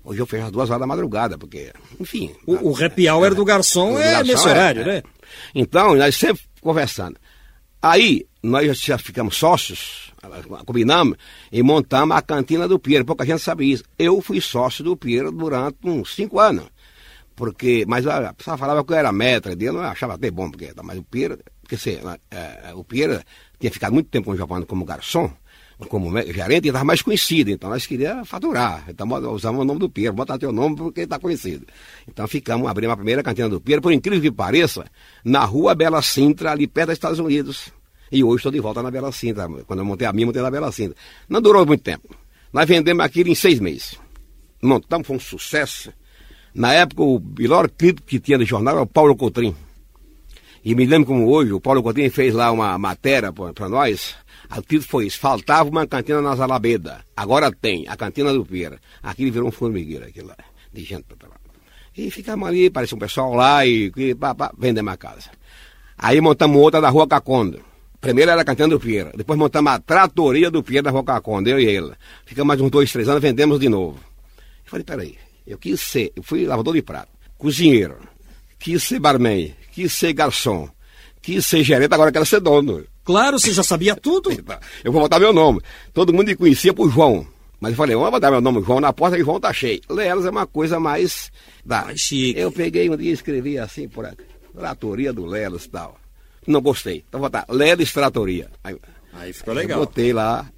Hoje 0.03 0.19
eu 0.19 0.25
fecho 0.25 0.43
às 0.43 0.51
duas 0.51 0.69
horas 0.69 0.81
da 0.81 0.87
madrugada, 0.87 1.37
porque, 1.37 1.71
enfim. 2.01 2.33
O, 2.45 2.71
o 2.71 2.83
happy 2.83 3.09
hour 3.09 3.33
do 3.33 3.45
garçom 3.45 3.97
é 3.97 4.11
garçom 4.11 4.27
nesse 4.27 4.47
horário, 4.47 4.81
é. 4.81 4.85
né? 4.85 5.03
Então, 5.55 5.95
nós 5.95 6.17
sempre 6.17 6.43
conversando. 6.59 7.17
Aí, 7.81 8.25
nós 8.41 8.79
já 8.79 8.97
ficamos 8.97 9.35
sócios, 9.35 10.11
combinamos 10.65 11.17
e 11.51 11.61
montamos 11.61 12.15
a 12.15 12.21
cantina 12.21 12.67
do 12.67 12.79
Piero. 12.79 13.05
Pouca 13.05 13.25
gente 13.25 13.41
sabe 13.41 13.71
isso. 13.71 13.83
Eu 13.97 14.21
fui 14.21 14.41
sócio 14.41 14.83
do 14.83 14.97
Piero 14.97 15.31
durante 15.31 15.77
uns 15.83 16.15
cinco 16.15 16.39
anos. 16.39 16.65
Porque, 17.35 17.85
mas 17.87 18.07
a 18.07 18.33
pessoa 18.33 18.57
falava 18.57 18.83
que 18.83 18.91
eu 18.91 18.97
era 18.97 19.11
metra 19.11 19.55
dele, 19.55 19.77
eu 19.77 19.81
achava 19.81 20.15
até 20.15 20.31
bom, 20.31 20.49
porque, 20.49 20.73
mas 20.83 20.97
o 20.97 21.03
Piero, 21.03 21.37
porque 21.61 21.75
assim, 21.75 21.99
é, 22.31 22.73
o 22.73 22.83
Piero 22.83 23.21
tinha 23.59 23.71
ficado 23.71 23.93
muito 23.93 24.09
tempo 24.09 24.25
com 24.25 24.31
o 24.31 24.35
Giovanni 24.35 24.65
como 24.65 24.83
garçom, 24.83 25.31
como 25.87 26.09
gerente, 26.33 26.65
e 26.65 26.69
estava 26.69 26.83
mais 26.83 27.03
conhecido, 27.03 27.51
então 27.51 27.69
nós 27.69 27.85
queríamos 27.85 28.27
faturar. 28.27 28.85
Então 28.89 29.07
usamos 29.31 29.61
o 29.61 29.63
nome 29.63 29.79
do 29.79 29.87
Piero, 29.87 30.15
botar 30.15 30.39
teu 30.39 30.51
nome 30.51 30.77
porque 30.77 31.01
ele 31.01 31.05
está 31.05 31.19
conhecido. 31.19 31.67
Então 32.07 32.27
ficamos, 32.27 32.67
abrimos 32.67 32.93
a 32.93 32.97
primeira 32.97 33.21
cantina 33.21 33.47
do 33.47 33.61
Piero, 33.61 33.83
por 33.83 33.93
incrível 33.93 34.19
que 34.19 34.35
pareça, 34.35 34.85
na 35.23 35.45
rua 35.45 35.75
Bela 35.75 36.01
Sintra, 36.01 36.53
ali 36.53 36.65
perto 36.65 36.87
dos 36.87 36.95
Estados 36.95 37.19
Unidos. 37.19 37.71
E 38.11 38.23
hoje 38.23 38.37
estou 38.37 38.51
de 38.51 38.59
volta 38.59 38.81
na 38.81 38.91
Bela 38.91 39.11
Sintra. 39.11 39.47
Quando 39.65 39.79
eu 39.79 39.85
montei 39.85 40.07
a 40.07 40.13
minha, 40.13 40.27
montei 40.27 40.41
na 40.41 40.51
Bela 40.51 40.71
Sintra. 40.71 40.95
Não 41.27 41.41
durou 41.41 41.65
muito 41.65 41.83
tempo. 41.83 42.15
Nós 42.51 42.67
vendemos 42.67 43.03
aquilo 43.03 43.29
em 43.29 43.35
seis 43.35 43.59
meses. 43.59 43.99
Montamos, 44.61 45.07
foi 45.07 45.15
um 45.15 45.19
sucesso. 45.19 45.91
Na 46.53 46.73
época, 46.73 47.03
o 47.03 47.21
melhor 47.37 47.69
crítico 47.69 48.07
que 48.07 48.19
tinha 48.19 48.37
no 48.37 48.45
jornal 48.45 48.75
era 48.75 48.83
o 48.83 48.87
Paulo 48.87 49.15
Cotrim. 49.15 49.55
E 50.63 50.75
me 50.75 50.85
lembro 50.85 51.07
como 51.07 51.29
hoje, 51.29 51.53
o 51.53 51.61
Paulo 51.61 51.81
Coutinho 51.81 52.11
fez 52.11 52.33
lá 52.33 52.51
uma 52.51 52.77
matéria 52.77 53.31
para 53.31 53.69
nós. 53.69 54.15
O 54.51 54.61
título 54.61 54.83
foi 54.83 55.05
isso, 55.07 55.17
faltava 55.17 55.69
uma 55.69 55.87
cantina 55.87 56.21
nas 56.21 56.39
Alabedas. 56.39 56.97
Agora 57.15 57.51
tem, 57.51 57.87
a 57.87 57.95
cantina 57.95 58.33
do 58.33 58.45
Pira. 58.45 58.79
Aquilo 59.01 59.31
virou 59.31 59.47
um 59.47 59.51
formigueiro, 59.51 60.05
aquilo 60.05 60.27
lá, 60.27 60.37
de 60.73 60.83
gente 60.83 61.03
para 61.03 61.29
lá. 61.29 61.35
E 61.95 62.11
ficamos 62.11 62.47
ali, 62.47 62.69
parecia 62.69 62.95
um 62.95 62.99
pessoal 62.99 63.33
lá 63.33 63.65
e, 63.65 63.91
e 63.95 64.13
pá, 64.13 64.35
pá, 64.35 64.51
vendemos 64.57 64.91
a 64.91 64.97
casa. 64.97 65.29
Aí 65.97 66.19
montamos 66.19 66.61
outra 66.61 66.81
da 66.81 66.89
Rua 66.89 67.07
Caconda. 67.07 67.59
Primeiro 68.07 68.31
era 68.31 68.41
a 68.41 68.45
cantina 68.45 68.69
do 68.69 68.79
Pira. 68.79 69.11
Depois 69.13 69.37
montamos 69.37 69.69
a 69.69 69.79
tratoria 69.79 70.49
do 70.49 70.63
Pira 70.63 70.81
da 70.81 70.91
Rua 70.91 71.03
Caconda, 71.03 71.49
eu 71.49 71.59
e 71.59 71.65
ele. 71.65 71.91
Ficamos 72.25 72.47
mais 72.47 72.61
uns 72.61 72.71
dois, 72.71 72.89
três 72.89 73.09
anos, 73.09 73.21
vendemos 73.21 73.59
de 73.59 73.67
novo. 73.67 73.99
Eu 74.63 74.71
falei, 74.71 74.85
peraí, 74.85 75.17
eu 75.45 75.57
quis 75.57 75.81
ser, 75.81 76.13
eu 76.15 76.23
fui 76.23 76.45
lavador 76.45 76.73
de 76.73 76.81
prato, 76.81 77.09
cozinheiro, 77.37 77.97
quis 78.57 78.81
ser 78.81 78.99
barman, 78.99 79.53
quis 79.73 79.91
ser 79.91 80.13
garçom, 80.13 80.69
quis 81.21 81.45
ser 81.45 81.65
gerente, 81.65 81.93
agora 81.93 82.09
quero 82.09 82.25
ser 82.25 82.39
dono. 82.39 82.85
Claro, 83.03 83.37
você 83.37 83.51
já 83.51 83.61
sabia 83.61 83.93
tudo. 83.93 84.29
Eu 84.85 84.91
vou 84.93 85.01
botar 85.01 85.19
meu 85.19 85.33
nome. 85.33 85.59
Todo 85.93 86.13
mundo 86.13 86.27
me 86.27 86.35
conhecia 86.35 86.73
por 86.73 86.89
João. 86.89 87.27
Mas 87.59 87.71
eu 87.71 87.77
falei, 87.77 87.95
vamos 87.95 88.11
botar 88.11 88.31
meu 88.31 88.39
nome 88.39 88.61
João 88.63 88.79
na 88.79 88.93
porta 88.93 89.17
e 89.17 89.21
João 89.21 89.39
tá 89.39 89.51
cheio. 89.51 89.81
Leelas 89.89 90.25
é 90.25 90.29
uma 90.29 90.45
coisa 90.45 90.79
mais. 90.79 91.29
Da... 91.65 91.85
Mais 91.85 91.99
chique. 91.99 92.39
Eu 92.39 92.51
peguei 92.51 92.89
um 92.89 92.95
dia 92.95 93.09
e 93.09 93.13
escrevi 93.13 93.57
assim 93.57 93.87
por 93.89 94.05
aqui. 94.05 94.23
Tratoria 94.53 95.11
do 95.11 95.25
Lelas 95.25 95.65
e 95.65 95.69
tal. 95.69 95.97
Não 96.47 96.61
gostei. 96.61 97.03
Então 97.07 97.19
vou 97.19 97.29
botar 97.29 97.45
Lelas 97.49 97.91
Tratoria. 97.91 98.49
Aí, 98.63 98.75
Aí 99.13 99.33
ficou 99.33 99.53
legal. 99.53 99.79
Eu 99.79 99.85
botei 99.85 100.13
lá. 100.13 100.49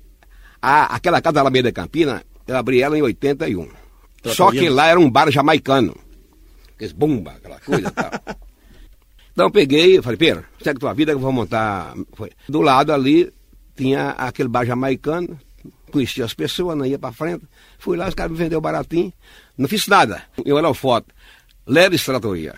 A, 0.61 0.95
aquela 0.95 1.21
casa 1.21 1.33
da 1.33 1.41
Alameda 1.41 1.71
Campina, 1.71 2.23
eu 2.47 2.55
abri 2.55 2.81
ela 2.81 2.97
em 2.97 3.01
81. 3.01 3.65
Tratoria. 3.65 4.35
Só 4.35 4.51
que 4.51 4.69
lá 4.69 4.87
era 4.87 4.99
um 4.99 5.09
bar 5.09 5.31
jamaicano. 5.31 5.95
Aqueles 6.75 6.93
bomba, 6.93 7.31
aquela 7.31 7.59
coisa 7.59 7.87
e 7.87 7.91
tal. 7.91 8.11
Então 9.31 9.47
eu 9.47 9.51
peguei, 9.51 9.97
eu 9.97 10.03
falei, 10.03 10.17
Pedro, 10.17 10.43
segue 10.61 10.81
tua 10.81 10.93
vida 10.93 11.13
que 11.13 11.15
eu 11.15 11.21
vou 11.21 11.31
montar. 11.31 11.93
Foi. 12.11 12.29
Do 12.49 12.59
lado 12.59 12.91
ali 12.91 13.31
tinha 13.73 14.09
aquele 14.09 14.49
bar 14.49 14.65
jamaicano, 14.65 15.39
conhecia 15.89 16.25
as 16.25 16.33
pessoas, 16.33 16.77
não 16.77 16.85
ia 16.85 16.99
pra 16.99 17.13
frente. 17.13 17.45
Fui 17.77 17.95
lá, 17.95 18.09
os 18.09 18.13
caras 18.13 18.33
me 18.33 18.37
venderam 18.37 18.59
baratinho. 18.61 19.13
Não 19.57 19.69
fiz 19.69 19.87
nada. 19.87 20.23
Eu 20.43 20.57
era 20.57 20.73
foto. 20.73 21.13
Lero 21.65 21.95
Estratoria. 21.95 22.55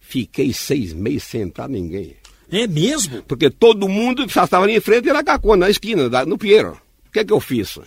Fiquei 0.00 0.54
seis 0.54 0.94
meses 0.94 1.24
sentado, 1.24 1.72
ninguém. 1.72 2.16
É 2.50 2.66
mesmo? 2.66 3.22
Porque 3.22 3.50
todo 3.50 3.88
mundo 3.88 4.26
já 4.28 4.44
estava 4.44 4.64
ali 4.64 4.76
em 4.76 4.80
frente 4.80 5.06
e 5.06 5.10
era 5.10 5.24
cacona, 5.24 5.66
na 5.66 5.70
esquina, 5.70 6.08
no 6.24 6.38
Pinheiro. 6.38 6.80
O 7.08 7.10
que 7.10 7.20
é 7.20 7.24
que 7.24 7.32
eu 7.32 7.40
fiz? 7.40 7.78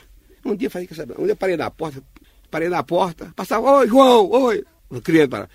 Um 0.46 0.56
dia 0.56 0.68
eu 0.68 0.72
falei, 0.72 0.88
saber? 0.94 1.16
Um 1.18 1.26
dia 1.26 1.36
parei 1.36 1.56
na 1.56 1.70
porta, 1.70 2.02
parei 2.50 2.70
na 2.70 2.84
porta, 2.84 3.32
passava, 3.36 3.70
oi, 3.80 3.88
João, 3.88 4.30
oi. 4.30 4.64
O 4.90 5.02
cliente 5.02 5.30
para. 5.30 5.48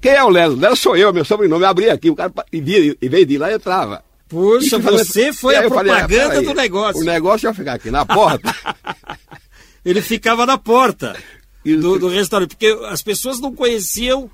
Quem 0.00 0.12
é 0.12 0.22
o 0.22 0.28
Léo? 0.28 0.56
Léo 0.56 0.76
sou 0.76 0.96
eu, 0.96 1.12
meu 1.12 1.24
sobrenome. 1.24 1.64
Eu 1.64 1.68
abri 1.68 1.90
aqui, 1.90 2.10
o 2.10 2.14
cara 2.14 2.32
e 2.52 2.60
vez 3.08 3.26
de 3.26 3.38
lá, 3.38 3.50
eu 3.50 3.56
entrava. 3.56 4.04
Puxa, 4.28 4.76
E 4.76 4.80
você 4.80 5.32
foi 5.32 5.54
E 5.54 5.56
a 5.56 5.68
falei, 5.68 5.92
ah, 5.92 5.96
propaganda 5.96 6.28
peraí, 6.30 6.44
do 6.44 6.54
negócio. 6.54 7.00
O 7.00 7.04
negócio 7.04 7.48
ia 7.48 7.54
ficar 7.54 7.74
aqui 7.74 7.90
na 7.90 8.04
porta. 8.04 8.54
Ele 9.84 10.02
ficava 10.02 10.44
na 10.44 10.58
porta 10.58 11.16
do, 11.64 11.98
do 11.98 12.08
restaurante, 12.08 12.50
porque 12.50 12.78
as 12.86 13.02
pessoas 13.02 13.40
não 13.40 13.54
conheciam 13.54 14.30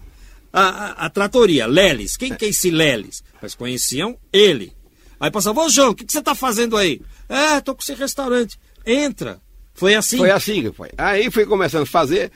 a, 0.55 0.61
a, 0.61 1.07
a 1.07 1.11
tratoria, 1.11 1.67
Leles. 1.67 2.17
Quem 2.17 2.33
que 2.33 2.45
é 2.45 2.49
esse 2.49 2.71
Leles? 2.71 3.25
Mas 3.43 3.57
conheciam 3.57 4.17
ele. 4.33 4.73
Aí 5.19 5.31
passava, 5.31 5.61
ô 5.61 5.69
João, 5.69 5.91
o 5.91 5.95
que, 5.95 6.05
que 6.05 6.13
você 6.13 6.21
está 6.21 6.35
fazendo 6.35 6.77
aí? 6.77 7.01
É, 7.29 7.61
tô 7.61 7.75
com 7.75 7.83
esse 7.83 7.95
restaurante. 7.95 8.59
Entra. 8.87 9.41
Foi 9.75 9.97
assim? 9.97 10.19
Foi 10.19 10.31
assim 10.31 10.63
que 10.63 10.73
foi. 10.73 10.91
Aí 10.97 11.29
fui 11.31 11.45
começando 11.45 11.83
a 11.83 11.87
fazer. 11.87 12.31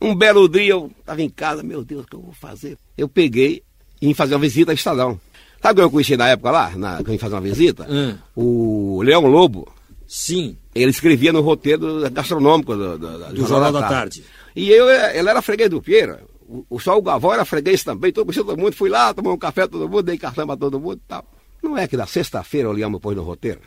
Um 0.00 0.14
belo 0.14 0.48
dia 0.48 0.72
eu 0.72 0.90
estava 0.98 1.22
em 1.22 1.30
casa, 1.30 1.62
meu 1.62 1.82
Deus, 1.82 2.04
o 2.04 2.06
que 2.06 2.16
eu 2.16 2.20
vou 2.20 2.34
fazer? 2.34 2.76
Eu 2.98 3.08
peguei 3.08 3.62
e 4.00 4.06
vim 4.06 4.14
fazer 4.14 4.34
uma 4.34 4.40
visita 4.40 4.72
ao 4.72 4.74
Estadão. 4.74 5.18
Sabe 5.62 5.74
o 5.74 5.76
que 5.76 5.86
eu 5.86 5.90
conheci 5.90 6.16
na 6.16 6.28
época 6.28 6.50
lá, 6.50 6.70
na, 6.76 6.96
que 6.96 7.02
eu 7.08 7.12
vim 7.12 7.18
fazer 7.18 7.36
uma 7.36 7.40
visita? 7.40 7.86
Hum. 7.88 8.18
O 8.34 9.00
Leão 9.02 9.24
Lobo, 9.26 9.72
Sim. 10.08 10.58
ele 10.74 10.90
escrevia 10.90 11.32
no 11.32 11.40
roteiro 11.40 12.10
gastronômico 12.10 12.74
do, 12.76 12.98
do, 12.98 13.32
Do 13.32 13.46
Jornal 13.46 13.72
da 13.72 13.88
Tarde. 13.88 14.24
E 14.56 14.68
eu, 14.70 14.90
ele 14.90 15.28
era 15.28 15.40
freguês 15.40 15.70
do 15.70 15.80
Pieira. 15.80 16.20
O, 16.68 16.78
só 16.78 16.98
o 16.98 17.02
Gavão 17.02 17.32
era 17.32 17.44
freguês 17.44 17.82
também. 17.82 18.12
Todo, 18.12 18.32
todo 18.32 18.56
mundo 18.56 18.74
fui 18.74 18.90
lá, 18.90 19.14
tomei 19.14 19.32
um 19.32 19.38
café 19.38 19.66
todo 19.66 19.88
mundo, 19.88 20.02
dei 20.02 20.18
cartão 20.18 20.46
pra 20.46 20.56
todo 20.56 20.78
mundo 20.78 20.96
e 21.04 21.08
tal. 21.08 21.24
Não 21.62 21.78
é 21.78 21.86
que 21.86 21.96
na 21.96 22.06
sexta-feira 22.06 22.68
o 22.68 22.72
Leão 22.72 22.92
pôs 22.98 23.16
no 23.16 23.22
roteiro? 23.22 23.60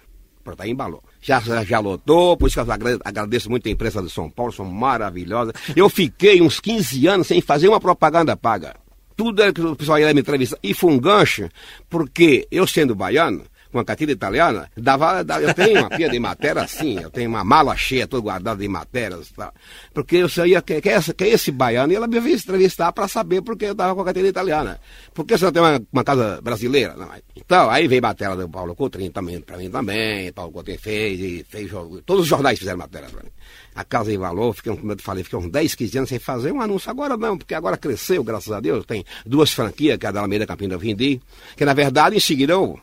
Pronto, 0.44 0.62
aí 0.62 0.70
embalou. 0.70 1.01
Já, 1.22 1.39
já, 1.39 1.63
já 1.63 1.80
lotou, 1.80 2.38
por 2.38 2.48
isso 2.48 2.56
que 2.62 2.70
eu 2.70 2.72
agrade- 2.72 3.00
agradeço 3.04 3.50
muito 3.50 3.68
a 3.68 3.72
imprensa 3.72 4.01
de 4.04 4.10
São 4.12 4.30
Paulo, 4.30 4.51
são 4.51 4.65
maravilhosas. 4.65 5.54
Eu 5.75 5.89
fiquei 5.89 6.42
uns 6.42 6.60
15 6.60 7.08
anos 7.08 7.25
sem 7.27 7.42
fazer 7.42 7.68
uma 7.68 7.80
propaganda 7.80 8.38
paga. 8.38 8.75
Tudo 9.15 9.42
era 9.42 9.51
que 9.54 9.62
o 9.62 9.75
pessoal 9.75 9.98
ia 9.98 10.13
me 10.13 10.20
entrevistar. 10.22 10.58
E 10.62 10.74
foi 10.74 10.92
um 10.92 11.00
gancho, 11.00 11.50
porque 11.89 12.48
eu 12.51 12.68
sendo 12.68 12.94
baiano, 12.94 13.44
com 13.75 13.82
a 13.82 13.86
cartilha 13.86 14.13
italiana, 14.13 14.72
dava, 14.77 15.25
eu 15.41 15.53
tenho 15.53 15.79
uma 15.79 15.89
pia 15.89 16.10
de 16.10 16.17
matéria 16.17 16.62
assim, 16.62 16.98
eu 17.01 17.10
tenho 17.10 17.29
uma 17.29 17.44
mala 17.44 17.75
cheia, 17.75 18.08
toda 18.08 18.24
guardada 18.24 18.62
de 18.62 18.67
matérias 18.70 19.29
tal. 19.36 19.53
Porque 19.94 20.15
eu 20.15 20.29
sabia 20.29 20.62
que, 20.62 20.79
que, 20.79 20.89
essa, 20.89 21.13
que 21.13 21.25
esse 21.25 21.51
baiano, 21.51 21.91
e 21.91 21.96
ela 21.96 22.08
me 22.08 22.20
veio 22.20 22.36
entrevistar 22.36 22.91
para 22.94 23.08
saber 23.08 23.41
porque 23.41 23.65
eu 23.65 23.74
estava 23.74 23.94
com 23.94 24.01
a 24.01 24.05
cartilha 24.05 24.27
italiana. 24.29 24.79
Por 25.13 25.25
que 25.25 25.38
você 25.38 25.44
não 25.46 25.51
tem 25.51 25.62
uma, 25.62 25.82
uma 25.91 26.03
casa 26.03 26.39
brasileira? 26.41 26.94
Não, 26.96 27.08
mas- 27.08 27.22
então, 27.36 27.70
aí 27.70 27.88
veio 27.88 28.01
matéria 28.01 28.36
do 28.36 28.48
Paulo 28.48 28.74
Coutrinho 28.75 29.12
também, 29.12 29.41
para 29.41 29.58
mim 29.58 29.70
também, 29.70 30.32
Paulo 30.32 30.51
Coutrinho 30.53 30.79
fez, 30.79 31.20
e 31.20 31.46
fez, 31.50 31.70
todos 32.05 32.24
os 32.24 32.27
jornais 32.27 32.58
fizeram 32.58 32.77
matéria 32.77 33.10
para 33.10 33.24
mim. 33.24 33.29
A 33.75 33.84
casa 33.84 34.13
em 34.13 34.17
valor, 34.17 34.53
fiquei, 34.53 34.74
como 34.74 34.94
eu 34.94 34.98
falei, 35.00 35.22
fiquei 35.24 35.38
uns 35.38 35.51
10, 35.51 35.75
15 35.75 35.98
anos 35.98 36.10
sem 36.10 36.17
fazer 36.17 36.53
um 36.53 36.62
anúncio. 36.62 36.89
Agora 36.89 37.17
não, 37.17 37.38
porque 37.38 37.53
agora 37.53 37.75
cresceu, 37.75 38.24
graças 38.24 38.51
a 38.53 38.62
Deus. 38.62 38.86
Tem 38.86 39.03
duas 39.25 39.51
franquias, 39.51 39.98
que 39.98 40.05
é 40.05 40.10
a 40.10 40.12
da 40.13 40.20
Alameda 40.22 40.48
Campina 40.48 40.75
eu 40.75 40.79
vendi, 40.79 41.20
que 41.58 41.65
na 41.65 41.74
verdade, 41.74 42.15
em 42.15 42.20
seguida 42.22 42.53
eu 42.53 42.79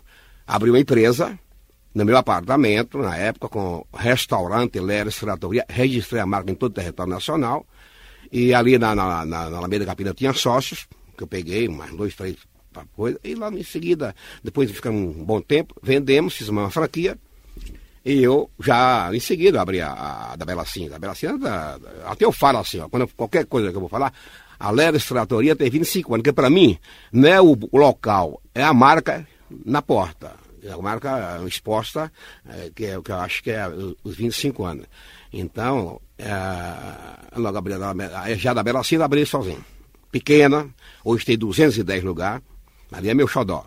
abri 0.55 0.71
uma 0.71 0.79
empresa 0.81 1.39
no 1.95 2.05
meu 2.05 2.17
apartamento, 2.17 2.99
na 2.99 3.17
época, 3.17 3.49
com 3.49 3.85
restaurante, 3.95 4.79
Leres, 4.81 5.17
Tratoria, 5.17 5.65
registrei 5.69 6.21
a 6.21 6.27
marca 6.27 6.51
em 6.51 6.55
todo 6.55 6.71
o 6.73 6.75
território 6.75 7.13
nacional. 7.13 7.67
E 8.31 8.55
ali 8.55 8.79
na, 8.79 8.95
na, 8.95 9.27
na, 9.27 9.51
na 9.51 9.57
Alameda 9.59 9.85
Campina 9.85 10.15
tinha 10.15 10.33
sócios, 10.33 10.87
que 11.17 11.23
eu 11.23 11.27
peguei, 11.27 11.69
mais 11.69 11.91
dois, 11.95 12.15
três 12.15 12.37
pa- 12.73 12.85
coisa. 12.97 13.19
E 13.23 13.35
lá 13.35 13.51
em 13.51 13.63
seguida, 13.63 14.15
depois 14.43 14.69
de 14.69 14.75
ficar 14.75 14.91
um 14.91 15.13
bom 15.25 15.41
tempo, 15.41 15.75
vendemos, 15.83 16.35
fiz 16.35 16.49
uma 16.49 16.71
franquia. 16.71 17.19
E 18.05 18.23
eu 18.23 18.51
já, 18.59 19.11
em 19.15 19.21
seguida, 19.21 19.61
abri 19.61 19.81
a, 19.81 20.33
a 20.33 20.37
da 20.37 20.45
Bela 20.47 20.65
Cinza. 20.65 20.97
A 20.97 20.99
Bela 20.99 21.15
Cinza, 21.15 21.37
da- 21.39 21.79
até 22.07 22.25
eu 22.25 22.33
falo 22.33 22.59
assim, 22.59 22.81
ó, 22.81 22.89
quando 22.89 23.03
eu- 23.03 23.11
qualquer 23.17 23.45
coisa 23.47 23.71
que 23.71 23.77
eu 23.77 23.81
vou 23.81 23.89
falar, 23.91 24.13
a 24.59 24.71
Leres 24.71 25.05
Tratoria 25.05 25.55
tem 25.55 25.69
25 25.71 26.15
anos, 26.15 26.23
porque 26.23 26.33
para 26.33 26.49
mim, 26.49 26.79
não 27.13 27.29
é 27.29 27.41
o, 27.41 27.57
o 27.71 27.79
local, 27.79 28.41
é 28.55 28.63
a 28.63 28.73
marca 28.73 29.27
na 29.67 29.83
porta. 29.83 30.41
É 30.65 30.73
a 30.73 30.79
marca 30.79 31.41
exposta, 31.47 32.11
é, 32.49 32.71
que, 32.75 32.85
é, 32.87 32.97
o 32.99 33.03
que 33.03 33.11
eu 33.11 33.17
acho 33.17 33.43
que 33.43 33.51
é 33.51 33.69
os- 33.69 33.97
os 34.05 34.15
25 34.17 34.65
anos. 34.65 34.87
Então, 35.33 36.01
é, 36.19 36.31
logo 37.37 37.59
a 37.59 38.35
já 38.35 38.55
da 38.55 38.63
Bela 38.63 38.85
Cinza, 38.85 39.05
abri 39.05 39.25
sozinho. 39.27 39.65
Pequena, 40.11 40.69
hoje 41.05 41.25
tem 41.25 41.39
210 41.39 42.05
lugares, 42.05 42.43
ali 42.93 43.09
é 43.11 43.15
meu 43.15 43.27
xodó. 43.27 43.65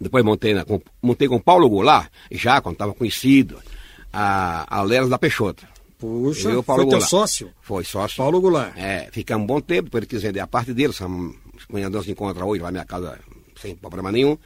Depois 0.00 0.24
montei, 0.24 0.52
né, 0.54 0.64
com, 0.64 0.80
montei 1.02 1.26
com 1.28 1.40
Paulo 1.40 1.68
Goulart, 1.68 2.08
já 2.30 2.60
quando 2.60 2.74
estava 2.74 2.92
conhecido, 2.92 3.58
a, 4.12 4.66
a 4.78 4.82
Leras 4.82 5.08
da 5.08 5.18
Peixoto. 5.18 5.64
Puxa, 5.98 6.48
Eu 6.48 6.54
e 6.54 6.56
o 6.58 6.62
foi 6.62 6.76
teu 6.76 6.84
Goulart. 6.86 7.08
sócio? 7.08 7.50
Foi 7.62 7.82
sócio. 7.84 8.16
Paulo 8.18 8.40
Goulart. 8.40 8.76
É, 8.76 9.08
ficamos 9.10 9.44
um 9.44 9.46
bom 9.46 9.60
tempo, 9.60 9.84
depois 9.84 10.02
ele 10.02 10.10
quis 10.10 10.22
vender 10.22 10.40
a 10.40 10.46
parte 10.46 10.74
dele, 10.74 10.92
amanhã 11.00 11.90
Deus 11.90 12.04
se 12.04 12.10
encontra 12.12 12.44
hoje 12.44 12.60
lá 12.60 12.68
na 12.68 12.72
minha 12.72 12.84
casa 12.84 13.18
sem 13.60 13.74
problema 13.74 14.12
nenhum. 14.12 14.36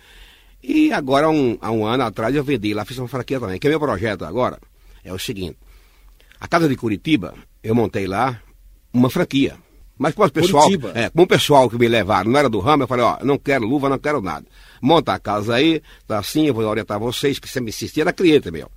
E 0.63 0.93
agora, 0.93 1.29
um, 1.29 1.57
há 1.61 1.71
um 1.71 1.87
ano 1.87 2.05
atrás, 2.05 2.35
eu 2.35 2.45
vendi 2.45 2.75
lá, 2.75 2.85
fiz 2.85 2.99
uma 2.99 3.09
franquia 3.09 3.41
também. 3.41 3.59
Que 3.59 3.67
é 3.67 3.71
meu 3.71 3.81
projeto 3.81 4.25
agora 4.25 4.59
é 5.05 5.13
o 5.13 5.19
seguinte: 5.19 5.57
a 6.39 6.47
casa 6.49 6.69
de 6.69 6.77
Curitiba, 6.77 7.35
eu 7.63 7.75
montei 7.75 8.07
lá 8.07 8.41
uma 8.93 9.11
franquia. 9.11 9.57
Mas 9.99 10.15
com 10.15 10.25
o 10.25 10.31
pessoal, 10.31 10.65
Curitiba. 10.65 10.93
é, 10.95 11.11
com 11.11 11.23
o 11.23 11.27
pessoal 11.27 11.69
que 11.69 11.77
me 11.77 11.87
levaram, 11.87 12.31
não 12.31 12.39
era 12.39 12.49
do 12.49 12.59
ramo, 12.59 12.85
eu 12.85 12.89
falei, 12.89 13.05
ó, 13.05 13.19
não 13.23 13.37
quero 13.37 13.67
luva, 13.67 13.87
não 13.89 13.99
quero 13.99 14.23
nada. 14.23 14.47
Monta 14.81 15.13
a 15.13 15.19
casa 15.19 15.57
aí, 15.57 15.83
tá 16.07 16.19
assim, 16.19 16.47
eu 16.47 16.55
vou 16.55 16.65
orientar 16.65 16.99
vocês, 16.99 17.39
que 17.39 17.47
sempre 17.47 17.69
insistia, 17.69 18.03
era 18.03 18.13
cliente 18.13 18.51
meu. 18.51 18.71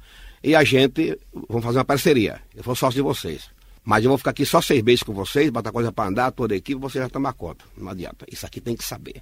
E 0.43 0.53
a 0.53 0.63
gente, 0.65 1.17
vamos 1.47 1.63
fazer 1.63 1.77
uma 1.77 1.85
parceria. 1.85 2.41
Eu 2.53 2.61
vou 2.61 2.75
sócio 2.75 2.97
de 2.97 3.01
vocês. 3.01 3.49
Mas 3.85 4.03
eu 4.03 4.09
vou 4.09 4.17
ficar 4.17 4.31
aqui 4.31 4.45
só 4.45 4.59
seis 4.61 4.83
meses 4.83 5.01
com 5.01 5.13
vocês, 5.13 5.49
botar 5.49 5.71
coisa 5.71 5.93
para 5.93 6.09
andar, 6.09 6.31
toda 6.31 6.53
a 6.53 6.57
equipe, 6.57 6.79
você 6.79 6.99
já 6.99 7.07
tomar 7.07 7.31
conta. 7.31 7.63
Não 7.77 7.89
adianta. 7.89 8.25
Isso 8.29 8.45
aqui 8.45 8.59
tem 8.59 8.75
que 8.75 8.83
saber. 8.83 9.21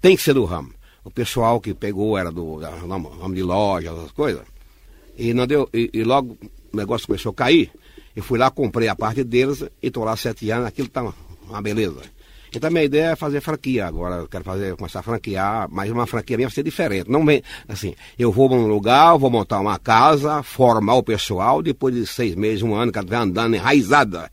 Tem 0.00 0.16
que 0.16 0.22
ser 0.22 0.32
do 0.32 0.44
ramo. 0.46 0.72
O 1.04 1.10
pessoal 1.10 1.60
que 1.60 1.74
pegou 1.74 2.16
era 2.16 2.32
do 2.32 2.56
ramo 2.56 3.34
de 3.34 3.42
loja, 3.42 3.90
essas 3.90 4.10
coisas. 4.12 4.42
E, 5.16 5.34
não 5.34 5.46
deu, 5.46 5.68
e, 5.72 5.90
e 5.92 6.02
logo 6.02 6.38
o 6.72 6.76
negócio 6.76 7.06
começou 7.06 7.30
a 7.30 7.34
cair. 7.34 7.70
Eu 8.16 8.22
fui 8.22 8.38
lá, 8.38 8.50
comprei 8.50 8.88
a 8.88 8.96
parte 8.96 9.22
deles 9.22 9.62
e 9.82 9.88
estou 9.88 10.04
lá 10.04 10.16
sete 10.16 10.50
anos, 10.50 10.66
aquilo 10.66 10.88
está 10.88 11.02
uma, 11.02 11.62
beleza. 11.62 12.00
Então 12.56 12.68
a 12.68 12.70
minha 12.70 12.84
ideia 12.84 13.10
é 13.10 13.16
fazer 13.16 13.40
franquia 13.40 13.86
agora. 13.86 14.16
Eu 14.16 14.28
quero 14.28 14.44
fazer, 14.44 14.76
começar 14.76 15.00
a 15.00 15.02
franquear, 15.02 15.68
mas 15.70 15.90
uma 15.90 16.06
franquia 16.06 16.36
minha 16.36 16.48
vai 16.48 16.54
ser 16.54 16.62
diferente. 16.62 17.10
Não 17.10 17.24
vem, 17.24 17.42
assim, 17.68 17.94
eu 18.18 18.30
vou 18.30 18.48
num 18.48 18.66
lugar, 18.66 19.16
vou 19.18 19.28
montar 19.28 19.58
uma 19.58 19.78
casa, 19.78 20.42
formar 20.42 20.94
o 20.94 21.02
pessoal, 21.02 21.60
depois 21.60 21.94
de 21.94 22.06
seis 22.06 22.34
meses, 22.36 22.62
um 22.62 22.74
ano, 22.74 22.92
ela 22.94 23.06
vai 23.06 23.18
andando 23.18 23.56
enraizada. 23.56 24.30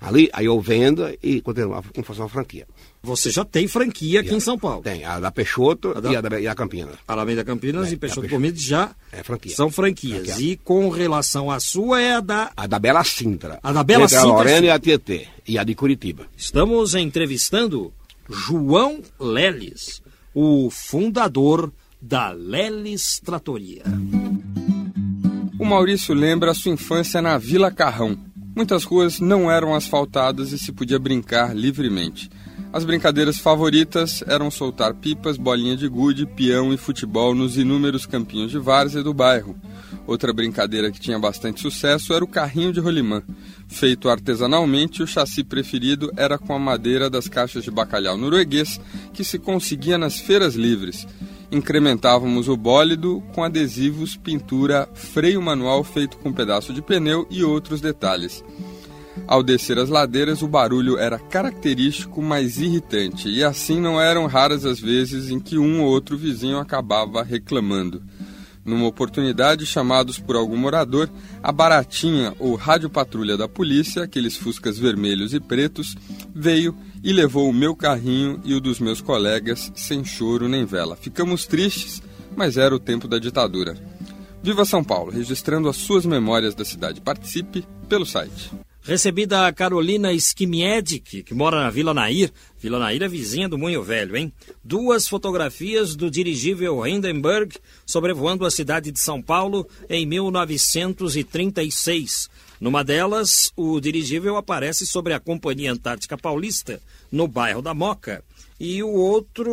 Ali, 0.00 0.30
aí 0.32 0.46
eu 0.46 0.60
vendo 0.60 1.12
e 1.22 1.40
continuar 1.40 1.82
fosse 2.04 2.20
uma 2.20 2.28
franquia. 2.28 2.66
Você 3.02 3.30
já 3.30 3.44
tem 3.44 3.68
franquia 3.68 4.20
aqui 4.20 4.34
em 4.34 4.40
São 4.40 4.58
Paulo. 4.58 4.82
Tem 4.82 5.04
a 5.04 5.20
da 5.20 5.30
Peixoto 5.30 5.92
A 5.96 6.00
da- 6.00 6.10
E, 6.12 6.16
a 6.16 6.20
da, 6.20 6.40
e 6.40 6.48
a 6.48 6.54
Campinas. 6.54 6.96
Alameda 7.06 7.44
Campinas 7.44 7.88
É, 7.88 7.92
e 7.92 7.96
Peixoto 7.96 8.28
Gomes 8.28 8.60
já 8.60 8.90
É 9.12 9.22
franquia. 9.22 9.54
são 9.54 9.70
franquias. 9.70 10.26
Franquia. 10.26 10.44
E 10.52 10.56
com 10.56 10.88
relação 10.88 11.50
à 11.50 11.60
sua 11.60 12.00
é 12.00 12.14
a 12.14 12.20
da. 12.20 12.50
A 12.56 12.66
da 12.66 12.78
Bela 12.80 13.04
Sintra. 13.04 13.60
A 13.62 13.72
da 13.72 13.84
Bela 13.84 14.04
Entre 14.04 14.16
Sintra, 14.16 14.32
A 14.32 14.36
Lorena 14.36 14.66
e 14.66 14.70
a 14.70 14.78
Tietê. 14.78 15.28
E 15.46 15.56
a 15.58 15.62
de 15.62 15.74
Curitiba. 15.74 16.26
Estamos 16.36 16.94
entrevistando 16.96 17.92
João 18.28 19.00
Leles, 19.20 20.02
o 20.34 20.68
fundador 20.70 21.72
da 22.02 22.30
Leles 22.32 23.20
Tratoria. 23.24 23.84
O 25.58 25.64
Maurício 25.64 26.14
lembra 26.14 26.50
a 26.50 26.54
sua 26.54 26.72
infância 26.72 27.22
na 27.22 27.38
Vila 27.38 27.70
Carrão. 27.70 28.18
Muitas 28.54 28.84
ruas 28.84 29.20
não 29.20 29.50
eram 29.50 29.74
asfaltadas 29.74 30.52
e 30.52 30.58
se 30.58 30.72
podia 30.72 30.98
brincar 30.98 31.54
livremente. 31.54 32.28
As 32.72 32.84
brincadeiras 32.84 33.38
favoritas 33.38 34.22
eram 34.26 34.50
soltar 34.50 34.92
pipas, 34.94 35.36
bolinha 35.36 35.76
de 35.76 35.88
gude, 35.88 36.26
peão 36.26 36.72
e 36.72 36.76
futebol 36.76 37.34
nos 37.34 37.56
inúmeros 37.56 38.04
campinhos 38.04 38.50
de 38.50 38.58
várzea 38.58 39.02
do 39.02 39.14
bairro. 39.14 39.56
Outra 40.06 40.32
brincadeira 40.32 40.90
que 40.90 41.00
tinha 41.00 41.18
bastante 41.18 41.60
sucesso 41.60 42.12
era 42.12 42.24
o 42.24 42.28
carrinho 42.28 42.72
de 42.72 42.78
rolimã. 42.78 43.22
Feito 43.66 44.08
artesanalmente, 44.08 45.02
o 45.02 45.06
chassi 45.06 45.42
preferido 45.42 46.12
era 46.16 46.38
com 46.38 46.54
a 46.54 46.58
madeira 46.58 47.10
das 47.10 47.28
caixas 47.28 47.64
de 47.64 47.70
bacalhau 47.70 48.16
norueguês 48.16 48.80
que 49.12 49.24
se 49.24 49.38
conseguia 49.38 49.98
nas 49.98 50.18
feiras 50.18 50.54
livres. 50.54 51.06
Incrementávamos 51.50 52.48
o 52.48 52.56
bólido 52.56 53.22
com 53.32 53.42
adesivos, 53.42 54.16
pintura, 54.16 54.88
freio 54.94 55.40
manual 55.40 55.82
feito 55.82 56.18
com 56.18 56.32
pedaço 56.32 56.72
de 56.72 56.82
pneu 56.82 57.26
e 57.30 57.42
outros 57.42 57.80
detalhes. 57.80 58.44
Ao 59.26 59.42
descer 59.42 59.76
as 59.78 59.88
ladeiras, 59.88 60.40
o 60.40 60.46
barulho 60.46 60.98
era 60.98 61.18
característico, 61.18 62.22
mas 62.22 62.58
irritante, 62.58 63.28
e 63.28 63.42
assim 63.42 63.80
não 63.80 64.00
eram 64.00 64.26
raras 64.26 64.64
as 64.64 64.78
vezes 64.78 65.30
em 65.30 65.40
que 65.40 65.58
um 65.58 65.82
ou 65.82 65.88
outro 65.88 66.16
vizinho 66.16 66.58
acabava 66.58 67.24
reclamando. 67.24 68.02
Numa 68.64 68.86
oportunidade, 68.86 69.66
chamados 69.66 70.18
por 70.18 70.36
algum 70.36 70.56
morador, 70.56 71.08
a 71.42 71.50
baratinha 71.50 72.34
ou 72.38 72.54
rádio 72.54 72.88
patrulha 72.88 73.36
da 73.36 73.48
polícia, 73.48 74.02
aqueles 74.02 74.36
fuscas 74.36 74.78
vermelhos 74.78 75.34
e 75.34 75.40
pretos, 75.40 75.96
veio 76.34 76.76
e 77.02 77.12
levou 77.12 77.48
o 77.48 77.52
meu 77.52 77.74
carrinho 77.76 78.40
e 78.44 78.54
o 78.54 78.60
dos 78.60 78.80
meus 78.80 79.00
colegas 79.00 79.72
sem 79.74 80.04
choro 80.04 80.48
nem 80.48 80.64
vela. 80.64 80.96
Ficamos 80.96 81.46
tristes, 81.46 82.02
mas 82.36 82.56
era 82.56 82.74
o 82.74 82.80
tempo 82.80 83.06
da 83.06 83.18
ditadura. 83.18 83.76
Viva 84.42 84.64
São 84.64 84.82
Paulo, 84.82 85.10
registrando 85.10 85.68
as 85.68 85.76
suas 85.76 86.04
memórias 86.04 86.54
da 86.54 86.64
cidade. 86.64 87.00
Participe 87.00 87.64
pelo 87.88 88.04
site. 88.04 88.50
Recebida 88.86 89.46
a 89.48 89.52
Carolina 89.52 90.12
Skimiedic, 90.12 91.24
que 91.24 91.34
mora 91.34 91.60
na 91.60 91.70
Vila 91.70 91.92
Nair. 91.92 92.30
Vila 92.56 92.78
Nair 92.78 93.02
é 93.02 93.08
vizinha 93.08 93.48
do 93.48 93.58
Moinho 93.58 93.82
Velho, 93.82 94.16
hein? 94.16 94.32
Duas 94.62 95.08
fotografias 95.08 95.96
do 95.96 96.08
dirigível 96.08 96.86
Hindenburg 96.86 97.56
sobrevoando 97.84 98.46
a 98.46 98.50
cidade 98.50 98.92
de 98.92 99.00
São 99.00 99.20
Paulo 99.20 99.68
em 99.90 100.06
1936. 100.06 102.30
Numa 102.60 102.84
delas, 102.84 103.52
o 103.56 103.80
dirigível 103.80 104.36
aparece 104.36 104.86
sobre 104.86 105.12
a 105.12 105.18
Companhia 105.18 105.72
Antártica 105.72 106.16
Paulista, 106.16 106.80
no 107.10 107.26
bairro 107.26 107.60
da 107.60 107.74
Moca. 107.74 108.22
E 108.58 108.82
o 108.84 108.88
outro, 108.88 109.50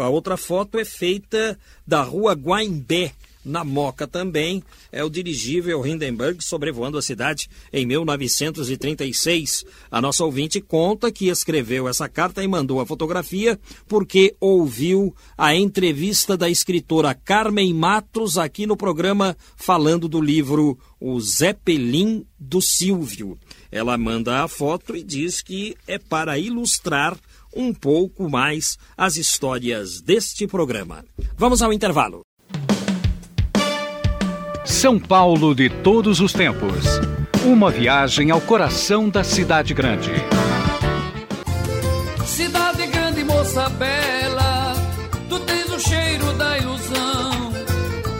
a 0.00 0.08
outra 0.08 0.36
foto 0.38 0.78
é 0.78 0.84
feita 0.86 1.58
da 1.86 2.02
rua 2.02 2.32
Guaimbé, 2.32 3.12
na 3.46 3.64
Moca 3.64 4.06
também 4.06 4.62
é 4.90 5.04
o 5.04 5.08
dirigível 5.08 5.86
Hindenburg 5.86 6.42
sobrevoando 6.42 6.98
a 6.98 7.02
cidade 7.02 7.48
em 7.72 7.86
1936. 7.86 9.64
A 9.90 10.00
nossa 10.00 10.24
ouvinte 10.24 10.60
conta 10.60 11.12
que 11.12 11.28
escreveu 11.28 11.88
essa 11.88 12.08
carta 12.08 12.42
e 12.42 12.48
mandou 12.48 12.80
a 12.80 12.86
fotografia 12.86 13.58
porque 13.86 14.34
ouviu 14.40 15.14
a 15.38 15.54
entrevista 15.54 16.36
da 16.36 16.50
escritora 16.50 17.14
Carmen 17.14 17.72
Matos 17.72 18.36
aqui 18.36 18.66
no 18.66 18.76
programa 18.76 19.36
falando 19.54 20.08
do 20.08 20.20
livro 20.20 20.76
O 21.00 21.20
Zeppelin 21.20 22.26
do 22.38 22.60
Silvio. 22.60 23.38
Ela 23.70 23.96
manda 23.96 24.42
a 24.42 24.48
foto 24.48 24.96
e 24.96 25.02
diz 25.02 25.40
que 25.40 25.76
é 25.86 25.98
para 25.98 26.38
ilustrar 26.38 27.16
um 27.54 27.72
pouco 27.72 28.28
mais 28.28 28.76
as 28.96 29.16
histórias 29.16 30.00
deste 30.00 30.46
programa. 30.46 31.04
Vamos 31.36 31.62
ao 31.62 31.72
intervalo. 31.72 32.20
São 34.66 34.98
Paulo 34.98 35.54
de 35.54 35.70
todos 35.70 36.18
os 36.18 36.32
tempos. 36.32 36.84
Uma 37.44 37.70
viagem 37.70 38.32
ao 38.32 38.40
coração 38.40 39.08
da 39.08 39.22
cidade 39.22 39.72
grande. 39.72 40.10
Cidade 42.26 42.86
grande, 42.88 43.22
moça 43.22 43.68
bela, 43.70 44.74
tu 45.28 45.38
tens 45.38 45.72
o 45.72 45.78
cheiro 45.78 46.32
da 46.32 46.58
ilusão. 46.58 47.52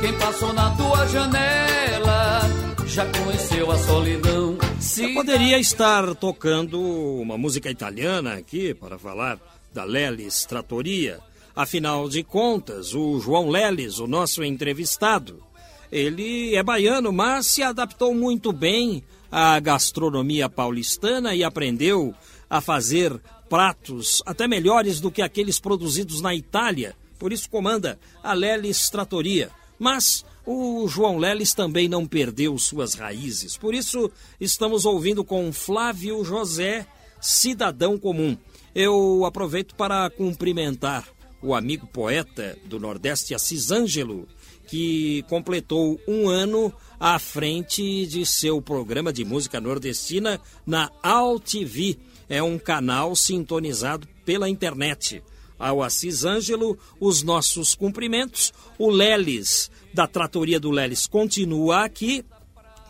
Quem 0.01 0.13
passou 0.15 0.53
na 0.53 0.71
tua 0.77 1.07
janela 1.09 2.43
já 2.87 3.05
conheceu 3.07 3.69
a 3.73 3.79
solidão. 3.79 4.57
Eu 4.99 5.15
poderia 5.15 5.59
estar 5.59 6.15
tocando 6.15 6.81
uma 6.81 7.37
música 7.37 7.69
italiana 7.69 8.35
aqui 8.35 8.73
para 8.73 8.97
falar 8.97 9.37
da 9.75 9.83
Lelis 9.83 10.45
Trattoria. 10.45 11.19
Afinal 11.57 12.09
de 12.09 12.23
contas, 12.23 12.95
o 12.95 13.19
João 13.19 13.51
Lelis, 13.51 13.99
o 13.99 14.07
nosso 14.07 14.45
entrevistado, 14.45 15.43
ele 15.91 16.55
é 16.55 16.63
baiano, 16.63 17.13
mas 17.13 17.47
se 17.47 17.63
adaptou 17.63 18.15
muito 18.15 18.53
bem 18.53 19.03
à 19.31 19.59
gastronomia 19.61 20.49
paulistana 20.49 21.35
e 21.35 21.43
aprendeu 21.43 22.15
a 22.49 22.61
fazer 22.61 23.21
pratos 23.49 24.23
até 24.27 24.47
melhores 24.49 25.01
do 25.01 25.11
que 25.11 25.23
aqueles 25.23 25.59
produzidos 25.61 26.21
na 26.21 26.35
Itália. 26.35 26.97
Por 27.19 27.33
isso 27.33 27.49
comanda 27.49 27.99
a 28.23 28.33
Lelis 28.33 28.91
Trattoria. 28.91 29.51
Mas 29.79 30.25
o 30.45 30.87
João 30.89 31.19
Lelis 31.19 31.55
também 31.55 31.89
não 31.89 32.07
perdeu 32.07 32.57
suas 32.59 32.95
raízes. 32.95 33.57
Por 33.57 33.75
isso 33.75 34.11
estamos 34.41 34.85
ouvindo 34.85 35.25
com 35.25 35.53
Flávio 35.53 36.25
José, 36.25 36.87
cidadão 37.21 37.99
comum. 37.99 38.37
Eu 38.75 39.25
aproveito 39.25 39.75
para 39.75 40.09
cumprimentar 40.11 41.09
o 41.43 41.55
amigo 41.55 41.87
poeta 41.87 42.59
do 42.65 42.79
Nordeste, 42.79 43.35
Assis 43.35 43.71
Ângelo, 43.71 44.29
que 44.67 45.25
completou 45.29 46.01
um 46.07 46.29
ano 46.29 46.73
à 46.99 47.19
frente 47.19 48.07
de 48.07 48.27
seu 48.27 48.61
programa 48.61 49.13
de 49.13 49.25
música 49.25 49.61
nordestina 49.61 50.41
na 50.67 50.91
AltV. 51.03 51.99
É 52.29 52.43
um 52.43 52.59
canal 52.59 53.15
sintonizado 53.15 54.09
pela 54.25 54.49
internet. 54.49 55.23
Ao 55.59 55.83
Assis 55.83 56.25
Ângelo, 56.25 56.79
os 57.01 57.23
nossos 57.23 57.75
cumprimentos. 57.75 58.53
O 58.79 58.91
Leles, 58.91 59.71
da 59.95 60.07
Tratoria 60.07 60.61
do 60.61 60.71
Leles, 60.71 61.07
continua 61.07 61.85
aqui. 61.85 62.25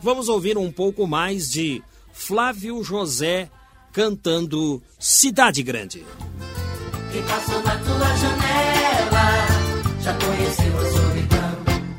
Vamos 0.02 0.28
ouvir 0.28 0.58
um 0.58 0.72
pouco 0.72 1.06
mais 1.06 1.50
de 1.50 1.82
Flávio 2.12 2.82
José 2.82 3.50
cantando 3.92 4.82
Cidade 4.98 5.62
Grande. 5.62 6.04
Que 7.12 7.22
passou 7.22 7.62
na 7.62 7.78
tua 7.78 8.16
janela, 8.16 9.46
já. 10.02 11.05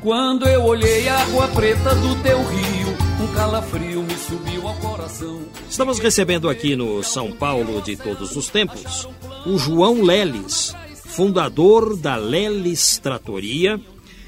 Quando 0.00 0.48
eu 0.48 0.62
olhei 0.62 1.08
a 1.08 1.22
água 1.22 1.48
preta 1.48 1.92
do 1.96 2.14
teu 2.22 2.38
rio, 2.38 2.96
um 3.20 3.26
calafrio 3.34 4.00
me 4.02 4.14
subiu 4.14 4.68
ao 4.68 4.74
coração. 4.76 5.42
Estamos 5.68 5.98
recebendo 5.98 6.48
aqui 6.48 6.76
no 6.76 7.02
São 7.02 7.32
Paulo 7.32 7.82
de 7.82 7.96
todos 7.96 8.36
os 8.36 8.48
tempos 8.48 9.08
o 9.44 9.58
João 9.58 10.02
Leles, 10.02 10.72
fundador 11.04 11.96
da 11.96 12.14
Leles 12.14 12.98
Tratoria. 12.98 13.80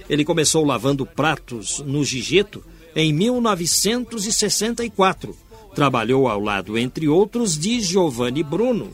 Ele 0.08 0.24
começou 0.24 0.64
lavando 0.64 1.06
pratos 1.06 1.78
no 1.86 2.02
Gigeto 2.02 2.64
em 2.96 3.12
1964. 3.12 5.36
Trabalhou 5.72 6.26
ao 6.26 6.40
lado, 6.40 6.76
entre 6.76 7.06
outros, 7.06 7.56
de 7.56 7.80
Giovanni 7.80 8.42
Bruno 8.42 8.90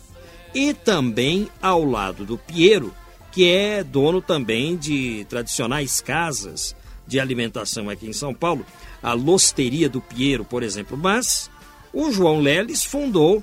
e 0.54 0.74
também 0.74 1.48
ao 1.60 1.84
lado 1.84 2.24
do 2.24 2.36
Piero, 2.36 2.92
que 3.37 3.51
é 3.51 3.85
dono 3.85 4.22
também 4.22 4.79
de 4.79 5.27
tradicionais 5.29 6.01
casas 6.01 6.75
de 7.07 7.20
alimentação 7.20 7.90
aqui 7.90 8.09
em 8.09 8.12
São 8.14 8.33
Paulo, 8.33 8.64
a 9.03 9.12
Losteria 9.12 9.90
do 9.90 10.01
Piero, 10.01 10.42
por 10.42 10.62
exemplo. 10.62 10.96
Mas 10.96 11.51
o 11.92 12.11
João 12.11 12.40
Leles 12.40 12.83
fundou 12.83 13.42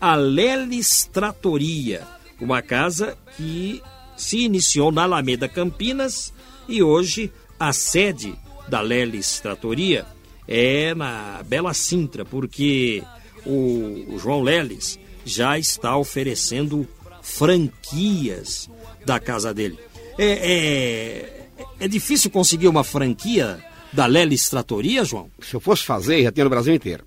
a 0.00 0.16
Leles 0.16 1.08
Tratoria, 1.12 2.04
uma 2.40 2.60
casa 2.62 3.16
que 3.36 3.80
se 4.16 4.40
iniciou 4.40 4.90
na 4.90 5.04
Alameda 5.04 5.48
Campinas 5.48 6.32
e 6.68 6.82
hoje 6.82 7.32
a 7.60 7.72
sede 7.72 8.34
da 8.68 8.80
Leles 8.80 9.38
Tratoria 9.38 10.04
é 10.48 10.96
na 10.96 11.44
Bela 11.46 11.72
Sintra, 11.74 12.24
porque 12.24 13.04
o 13.46 14.18
João 14.18 14.42
Leles 14.42 14.98
já 15.24 15.56
está 15.56 15.96
oferecendo 15.96 16.88
franquias 17.22 18.68
da 19.08 19.18
casa 19.18 19.52
dele. 19.52 19.78
É, 20.16 20.26
é, 20.26 21.48
é 21.80 21.88
difícil 21.88 22.30
conseguir 22.30 22.68
uma 22.68 22.84
franquia 22.84 23.58
da 23.92 24.06
Lelis 24.06 24.48
Tratoria, 24.48 25.04
João? 25.04 25.30
Se 25.40 25.54
eu 25.54 25.60
fosse 25.60 25.84
fazer, 25.84 26.22
já 26.22 26.30
tinha 26.30 26.44
no 26.44 26.50
Brasil 26.50 26.74
inteiro. 26.74 27.04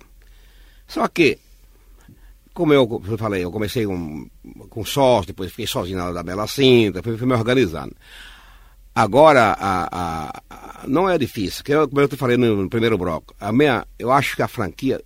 Só 0.86 1.06
que, 1.08 1.38
como 2.52 2.72
eu, 2.72 3.02
eu 3.08 3.18
falei, 3.18 3.44
eu 3.44 3.52
comecei 3.52 3.86
com, 3.86 4.28
com 4.68 4.84
sócio, 4.84 5.28
depois 5.28 5.50
fiquei 5.50 5.66
sozinho 5.66 5.98
na 5.98 6.12
da 6.12 6.22
Bela 6.22 6.46
Cinta, 6.46 6.98
depois 6.98 7.18
fui 7.18 7.26
me 7.26 7.34
organizando. 7.34 7.94
Agora, 8.94 9.56
a, 9.58 9.88
a, 9.90 10.42
a, 10.50 10.86
não 10.86 11.08
é 11.08 11.16
difícil, 11.16 11.64
que 11.64 11.72
eu, 11.72 11.88
como 11.88 12.00
eu 12.00 12.08
te 12.08 12.16
falei 12.16 12.36
no, 12.36 12.62
no, 12.62 12.68
primeiro 12.68 12.98
bloco, 12.98 13.34
a 13.40 13.50
minha, 13.50 13.86
eu 13.98 14.12
acho 14.12 14.36
que 14.36 14.42
a 14.42 14.48
franquia, 14.48 15.00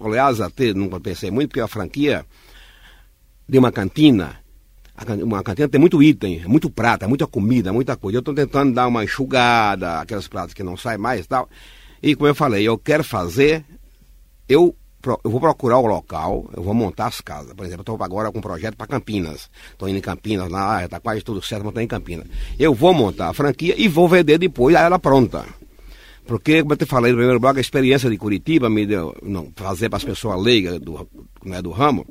aliás, 0.00 0.40
até 0.40 0.72
nunca 0.72 1.00
pensei 1.00 1.30
muito, 1.30 1.48
porque 1.48 1.60
a 1.60 1.66
franquia 1.66 2.24
de 3.48 3.58
uma 3.58 3.72
cantina 3.72 4.41
uma 5.22 5.42
cantina 5.42 5.68
tem 5.68 5.80
muito 5.80 6.02
item, 6.02 6.46
muito 6.46 6.70
prata, 6.70 7.08
muita 7.08 7.26
comida, 7.26 7.72
muita 7.72 7.96
coisa. 7.96 8.18
Eu 8.18 8.20
estou 8.20 8.34
tentando 8.34 8.72
dar 8.72 8.86
uma 8.86 9.04
enxugada, 9.04 10.00
aquelas 10.00 10.28
pratas 10.28 10.54
que 10.54 10.62
não 10.62 10.76
saem 10.76 10.98
mais 10.98 11.24
e 11.24 11.28
tal. 11.28 11.48
E 12.02 12.14
como 12.14 12.28
eu 12.28 12.34
falei, 12.34 12.66
eu 12.66 12.76
quero 12.76 13.02
fazer, 13.02 13.64
eu, 14.48 14.76
eu 15.24 15.30
vou 15.30 15.40
procurar 15.40 15.78
o 15.78 15.86
local, 15.86 16.50
eu 16.56 16.62
vou 16.62 16.74
montar 16.74 17.06
as 17.06 17.20
casas. 17.20 17.54
Por 17.54 17.64
exemplo, 17.64 17.80
eu 17.80 17.94
estou 17.94 18.04
agora 18.04 18.30
com 18.30 18.38
um 18.38 18.42
projeto 18.42 18.76
para 18.76 18.86
Campinas. 18.86 19.50
Estou 19.70 19.88
indo 19.88 19.98
em 19.98 20.02
Campinas, 20.02 20.48
lá 20.50 20.84
está 20.84 21.00
quase 21.00 21.22
tudo 21.22 21.40
certo, 21.42 21.62
mas 21.62 21.70
estou 21.70 21.82
em 21.82 21.88
Campinas. 21.88 22.26
Eu 22.58 22.74
vou 22.74 22.92
montar 22.92 23.30
a 23.30 23.32
franquia 23.32 23.74
e 23.78 23.88
vou 23.88 24.08
vender 24.08 24.38
depois 24.38 24.76
ela 24.76 24.98
pronta. 24.98 25.44
Porque, 26.26 26.62
como 26.62 26.74
eu 26.74 26.76
te 26.76 26.86
falei 26.86 27.12
no 27.12 27.18
primeiro 27.18 27.40
bloco, 27.40 27.58
a 27.58 27.60
experiência 27.60 28.08
de 28.08 28.16
Curitiba 28.16 28.70
me 28.70 28.86
deu, 28.86 29.14
não, 29.22 29.52
fazer 29.56 29.88
para 29.88 29.96
as 29.96 30.04
pessoas 30.04 30.40
leigas 30.40 30.78
do, 30.78 31.08
né, 31.44 31.60
do 31.60 31.70
ramo, 31.70 32.06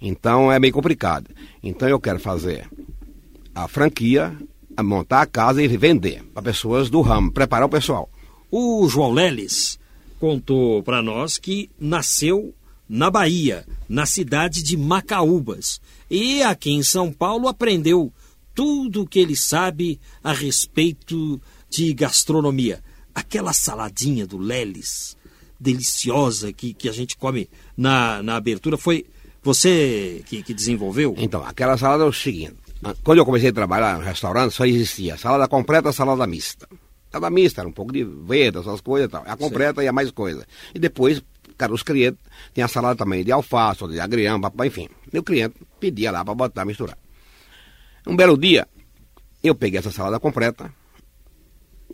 então 0.00 0.50
é 0.50 0.58
meio 0.58 0.72
complicado. 0.72 1.30
Então 1.62 1.88
eu 1.88 2.00
quero 2.00 2.18
fazer 2.18 2.68
a 3.54 3.66
franquia 3.66 4.36
a 4.76 4.82
montar 4.82 5.22
a 5.22 5.26
casa 5.26 5.62
e 5.62 5.68
vender 5.68 6.22
para 6.34 6.42
pessoas 6.42 6.90
do 6.90 7.00
ramo, 7.00 7.32
preparar 7.32 7.66
o 7.66 7.70
pessoal. 7.70 8.10
O 8.50 8.86
João 8.88 9.12
Leles 9.12 9.78
contou 10.20 10.82
para 10.82 11.02
nós 11.02 11.38
que 11.38 11.70
nasceu 11.78 12.54
na 12.88 13.10
Bahia, 13.10 13.66
na 13.88 14.06
cidade 14.06 14.62
de 14.62 14.76
Macaúbas. 14.76 15.80
E 16.10 16.42
aqui 16.42 16.70
em 16.70 16.82
São 16.82 17.10
Paulo 17.10 17.48
aprendeu 17.48 18.12
tudo 18.54 19.02
o 19.02 19.06
que 19.06 19.18
ele 19.18 19.36
sabe 19.36 20.00
a 20.22 20.32
respeito 20.32 21.40
de 21.68 21.92
gastronomia. 21.92 22.82
Aquela 23.14 23.52
saladinha 23.52 24.26
do 24.26 24.38
Leles, 24.38 25.16
deliciosa, 25.58 26.52
que, 26.52 26.72
que 26.72 26.88
a 26.88 26.92
gente 26.92 27.16
come 27.16 27.48
na, 27.76 28.22
na 28.22 28.36
abertura, 28.36 28.76
foi 28.76 29.06
você 29.46 30.22
que, 30.26 30.42
que 30.42 30.52
desenvolveu? 30.52 31.14
Então, 31.16 31.42
aquela 31.44 31.78
salada 31.78 32.02
é 32.02 32.06
o 32.06 32.12
seguinte. 32.12 32.56
Quando 33.02 33.18
eu 33.18 33.24
comecei 33.24 33.50
a 33.50 33.52
trabalhar 33.52 33.98
no 33.98 34.04
restaurante, 34.04 34.52
só 34.52 34.66
existia 34.66 35.16
salada 35.16 35.48
completa 35.48 35.92
salada 35.92 36.26
mista. 36.26 36.68
Salada 37.10 37.30
mista, 37.30 37.62
era 37.62 37.68
um 37.68 37.72
pouco 37.72 37.92
de 37.92 38.04
veda, 38.04 38.60
essas 38.60 38.80
coisas 38.80 39.08
e 39.08 39.10
tal. 39.10 39.22
A 39.26 39.36
completa 39.36 39.80
Sim. 39.80 39.86
e 39.86 39.88
a 39.88 39.92
mais 39.92 40.10
coisa. 40.10 40.46
E 40.74 40.78
depois, 40.78 41.22
cara, 41.56 41.72
os 41.72 41.82
clientes 41.82 42.20
tem 42.52 42.62
a 42.62 42.68
salada 42.68 42.96
também 42.96 43.24
de 43.24 43.32
alface, 43.32 43.86
de 43.88 43.98
agrião, 44.00 44.40
enfim. 44.64 44.88
E 45.12 45.18
o 45.18 45.22
cliente 45.22 45.54
pedia 45.80 46.10
lá 46.10 46.24
para 46.24 46.34
botar, 46.34 46.64
misturar. 46.64 46.98
Um 48.06 48.14
belo 48.14 48.36
dia, 48.36 48.68
eu 49.42 49.54
peguei 49.54 49.78
essa 49.78 49.90
salada 49.90 50.20
completa, 50.20 50.70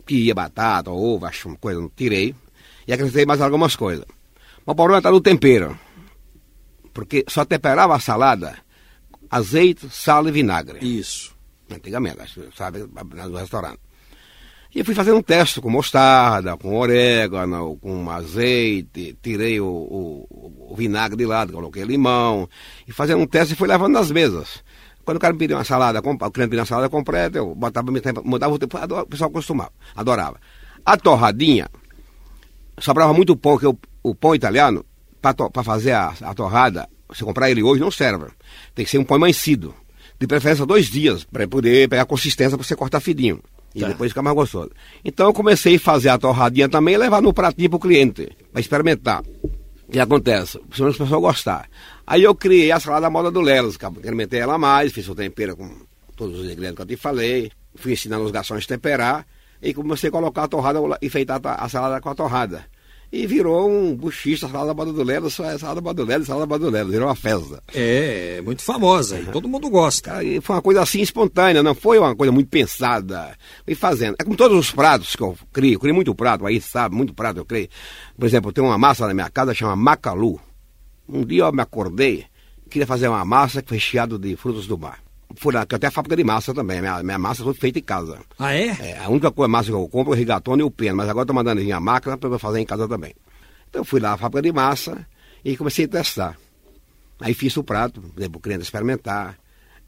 que 0.05 0.15
ia 0.15 0.35
batata, 0.35 0.91
ovo, 0.91 1.25
acho 1.25 1.47
uma 1.47 1.57
coisa, 1.57 1.89
tirei, 1.95 2.35
e 2.87 2.93
acrescentei 2.93 3.25
mais 3.25 3.41
algumas 3.41 3.75
coisas. 3.75 4.05
Mas 4.65 4.73
o 4.73 4.75
problema 4.75 4.97
está 4.97 5.11
no 5.11 5.21
tempero. 5.21 5.77
Porque 6.93 7.25
só 7.27 7.43
temperava 7.43 7.95
a 7.95 7.99
salada 7.99 8.57
azeite, 9.29 9.89
sal 9.89 10.27
e 10.27 10.31
vinagre. 10.31 10.79
Isso. 10.81 11.33
Antigamente, 11.71 12.17
sabe, 12.55 12.79
no 12.79 13.37
restaurante. 13.37 13.79
E 14.75 14.79
eu 14.79 14.85
fui 14.85 14.95
fazer 14.95 15.11
um 15.11 15.21
teste 15.21 15.61
com 15.61 15.69
mostarda, 15.69 16.57
com 16.57 16.75
orégano, 16.75 17.77
com 17.77 18.09
azeite, 18.09 19.15
tirei 19.21 19.59
o, 19.59 19.67
o, 19.67 20.71
o 20.71 20.75
vinagre 20.75 21.15
de 21.15 21.25
lado, 21.27 21.53
coloquei 21.53 21.83
limão, 21.83 22.49
e 22.87 22.91
fazendo 22.91 23.21
um 23.21 23.27
teste 23.27 23.53
e 23.53 23.55
fui 23.55 23.67
levando 23.67 23.93
nas 23.93 24.09
mesas. 24.09 24.63
Quando 25.05 25.17
o 25.17 25.19
cara 25.19 25.33
me 25.33 25.39
pedia 25.39 25.55
uma 25.55 25.63
salada, 25.63 25.99
o 25.99 26.31
cliente 26.31 26.49
pedia 26.49 26.61
uma 26.61 26.65
salada 26.65 26.89
completa, 26.89 27.37
eu 27.37 27.53
botava, 27.53 27.91
mudava 28.23 28.53
o 28.53 28.57
tempo, 28.57 28.77
o 28.77 29.05
pessoal 29.05 29.29
costumava, 29.29 29.71
adorava. 29.95 30.39
A 30.83 30.97
torradinha, 30.97 31.69
sobrava 32.79 33.13
muito 33.13 33.37
pão, 33.37 33.59
que 33.59 33.67
o, 33.67 33.77
o 34.01 34.15
pão 34.15 34.33
italiano, 34.33 34.83
para 35.31 35.63
fazer 35.63 35.93
a, 35.93 36.13
a 36.21 36.33
torrada, 36.33 36.89
você 37.07 37.23
comprar 37.23 37.49
ele 37.49 37.63
hoje 37.63 37.79
não 37.79 37.89
serve. 37.89 38.25
Tem 38.75 38.83
que 38.83 38.91
ser 38.91 38.97
um 38.97 39.05
pão 39.05 39.15
amanhecido. 39.15 39.73
De 40.19 40.27
preferência 40.27 40.65
dois 40.65 40.87
dias, 40.87 41.23
para 41.23 41.47
poder 41.47 41.87
pegar 41.87 42.05
consistência 42.05 42.57
para 42.57 42.65
você 42.65 42.75
cortar 42.75 42.99
fininho. 42.99 43.41
E 43.73 43.79
tá. 43.79 43.87
depois 43.87 44.11
ficar 44.11 44.21
mais 44.21 44.35
gostoso. 44.35 44.71
Então 45.03 45.27
eu 45.27 45.33
comecei 45.33 45.75
a 45.75 45.79
fazer 45.79 46.09
a 46.09 46.17
torradinha 46.17 46.69
também 46.69 46.93
e 46.93 46.97
levar 46.97 47.21
no 47.21 47.33
pratinho 47.33 47.69
para 47.69 47.77
o 47.77 47.79
cliente, 47.79 48.29
para 48.51 48.61
experimentar. 48.61 49.23
O 49.87 49.91
que 49.91 49.99
acontece? 49.99 50.59
Principalmente 50.59 50.93
as 50.93 50.97
pessoas 50.97 51.21
gostar. 51.21 51.69
Aí 52.05 52.23
eu 52.23 52.35
criei 52.35 52.71
a 52.71 52.79
salada 52.79 53.09
moda 53.09 53.31
do 53.31 53.41
Lelos, 53.41 53.75
incrementei 53.75 54.39
ela 54.39 54.57
mais, 54.57 54.91
fiz 54.91 55.07
o 55.07 55.15
tempero 55.15 55.55
com 55.55 55.69
todos 56.15 56.39
os 56.39 56.45
ingredientes 56.45 56.75
que 56.75 56.81
eu 56.81 56.85
te 56.85 56.95
falei, 56.95 57.51
fui 57.75 57.93
ensinando 57.93 58.23
os 58.23 58.31
garçons 58.31 58.63
a 58.63 58.67
temperar, 58.67 59.25
e 59.61 59.73
comecei 59.73 60.09
a 60.09 60.11
colocar 60.11 60.43
a 60.43 60.47
torrada, 60.47 60.79
enfeitar 61.01 61.41
a 61.43 61.67
salada 61.69 61.99
com 61.99 62.09
a 62.09 62.15
torrada 62.15 62.65
e 63.13 63.27
virou 63.27 63.69
um 63.69 63.95
buchista, 63.95 64.47
salada 64.47 64.73
Badulelo, 64.73 65.29
salada 65.29 65.79
Badulelo, 65.79 66.25
salada 66.25 66.47
Badulelo, 66.47 66.89
virou 66.89 67.07
uma 67.07 67.15
festa. 67.15 67.61
É, 67.71 68.41
muito 68.43 68.63
famosa, 68.63 69.19
e 69.19 69.25
todo 69.25 69.47
mundo 69.47 69.69
gosta. 69.69 70.23
E 70.23 70.41
foi 70.41 70.55
uma 70.55 70.61
coisa 70.63 70.81
assim 70.81 70.99
espontânea, 70.99 71.61
não 71.61 71.75
foi 71.75 71.99
uma 71.99 72.15
coisa 72.15 72.31
muito 72.31 72.49
pensada, 72.49 73.37
fui 73.63 73.75
fazendo. 73.75 74.15
É 74.17 74.23
como 74.23 74.35
todos 74.35 74.57
os 74.57 74.71
pratos 74.71 75.15
que 75.15 75.21
eu 75.21 75.37
crio, 75.53 75.73
eu 75.73 75.79
crio 75.79 75.93
muito 75.93 76.15
prato, 76.15 76.43
aí 76.47 76.59
sabe, 76.59 76.95
muito 76.95 77.13
prato 77.13 77.39
eu 77.39 77.45
crio. 77.45 77.69
Por 78.17 78.25
exemplo, 78.25 78.51
tem 78.51 78.63
uma 78.63 78.79
massa 78.79 79.05
na 79.05 79.13
minha 79.13 79.29
casa 79.29 79.53
chama 79.53 79.75
macalu. 79.75 80.41
Um 81.07 81.23
dia 81.23 81.43
eu 81.43 81.51
me 81.51 81.61
acordei, 81.61 82.25
queria 82.67 82.87
fazer 82.87 83.09
uma 83.09 83.23
massa 83.23 83.63
recheada 83.63 84.17
de 84.17 84.35
frutos 84.35 84.65
do 84.65 84.75
mar 84.75 85.02
fui 85.35 85.53
lá, 85.53 85.65
que 85.65 85.75
até 85.75 85.87
a 85.87 85.91
fábrica 85.91 86.15
de 86.15 86.23
massa 86.23 86.53
também. 86.53 86.81
Minha, 86.81 87.03
minha 87.03 87.19
massa 87.19 87.43
foi 87.43 87.53
feita 87.53 87.79
em 87.79 87.83
casa. 87.83 88.19
Ah, 88.37 88.53
é? 88.53 88.67
é 88.67 88.99
a 89.03 89.09
única 89.09 89.31
coisa 89.31 89.47
massa 89.47 89.69
que 89.69 89.75
eu 89.75 89.87
compro 89.87 90.13
é 90.13 90.15
o 90.15 90.17
rigatone 90.17 90.61
e 90.61 90.65
o 90.65 90.71
pena, 90.71 90.95
mas 90.95 91.09
agora 91.09 91.23
estou 91.23 91.35
mandando 91.35 91.61
vir 91.61 91.71
a 91.71 91.79
máquina 91.79 92.17
para 92.17 92.39
fazer 92.39 92.59
em 92.59 92.65
casa 92.65 92.87
também. 92.87 93.13
Então 93.69 93.81
eu 93.81 93.85
fui 93.85 93.99
lá 93.99 94.13
à 94.13 94.17
fábrica 94.17 94.41
de 94.41 94.51
massa 94.51 95.07
e 95.43 95.57
comecei 95.57 95.85
a 95.85 95.87
testar. 95.87 96.37
Aí 97.19 97.33
fiz 97.33 97.55
o 97.57 97.63
prato, 97.63 98.01
para 98.01 98.27
o 98.27 98.39
cliente 98.39 98.63
experimentar, 98.63 99.37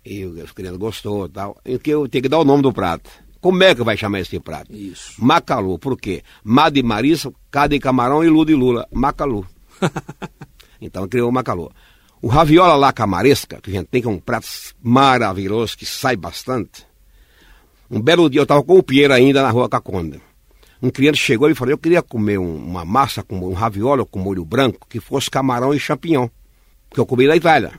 e 0.05 0.25
o 0.25 0.53
cliente 0.53 0.77
gostou 0.77 1.25
e 1.25 1.29
tal. 1.29 1.57
E 1.65 1.79
que 1.79 1.89
eu 1.89 2.07
tenho 2.07 2.23
que 2.23 2.29
dar 2.29 2.39
o 2.39 2.45
nome 2.45 2.61
do 2.61 2.71
prato. 2.71 3.09
Como 3.41 3.63
é 3.63 3.75
que 3.75 3.83
vai 3.83 3.95
chamar 3.95 4.21
esse 4.21 4.39
prato? 4.39 4.73
Isso. 4.73 5.13
Macalu, 5.23 5.77
por 5.77 5.99
quê? 5.99 6.23
Má 6.43 6.69
de 6.69 6.81
Marisa, 6.81 7.31
Cá 7.51 7.67
de 7.67 7.79
camarão 7.79 8.23
e 8.23 8.29
Lu 8.29 8.43
de 8.45 8.55
Lula. 8.55 8.87
Macalu. 8.91 9.45
então 10.81 11.07
criou 11.07 11.29
o 11.29 11.31
Macalu. 11.31 11.71
O 12.25 12.27
raviola 12.27 12.75
lá 12.75 12.91
camaresca, 12.91 13.61
que 13.61 13.69
a 13.69 13.73
gente 13.73 13.85
tem, 13.85 14.01
que 14.01 14.07
é 14.07 14.09
um 14.09 14.17
prato 14.17 14.47
maravilhoso, 14.81 15.77
que 15.77 15.85
sai 15.85 16.15
bastante. 16.15 16.83
Um 17.87 18.01
belo 18.01 18.27
dia 18.31 18.39
eu 18.39 18.45
estava 18.45 18.63
com 18.63 18.79
o 18.79 18.81
Pierre 18.81 19.13
ainda 19.13 19.43
na 19.43 19.51
rua 19.51 19.69
Caconda. 19.69 20.19
Um 20.81 20.89
cliente 20.89 21.19
chegou 21.19 21.51
e 21.51 21.53
falou, 21.53 21.73
eu 21.73 21.77
queria 21.77 22.01
comer 22.01 22.39
um, 22.39 22.55
uma 22.55 22.83
massa 22.83 23.21
com 23.21 23.37
um 23.37 23.53
raviola 23.53 24.03
com 24.03 24.17
molho 24.17 24.43
branco, 24.43 24.87
que 24.89 24.99
fosse 24.99 25.29
camarão 25.29 25.71
e 25.71 25.79
champignon, 25.79 26.27
que 26.89 26.99
eu 26.99 27.05
comi 27.05 27.27
na 27.27 27.35
Itália. 27.35 27.73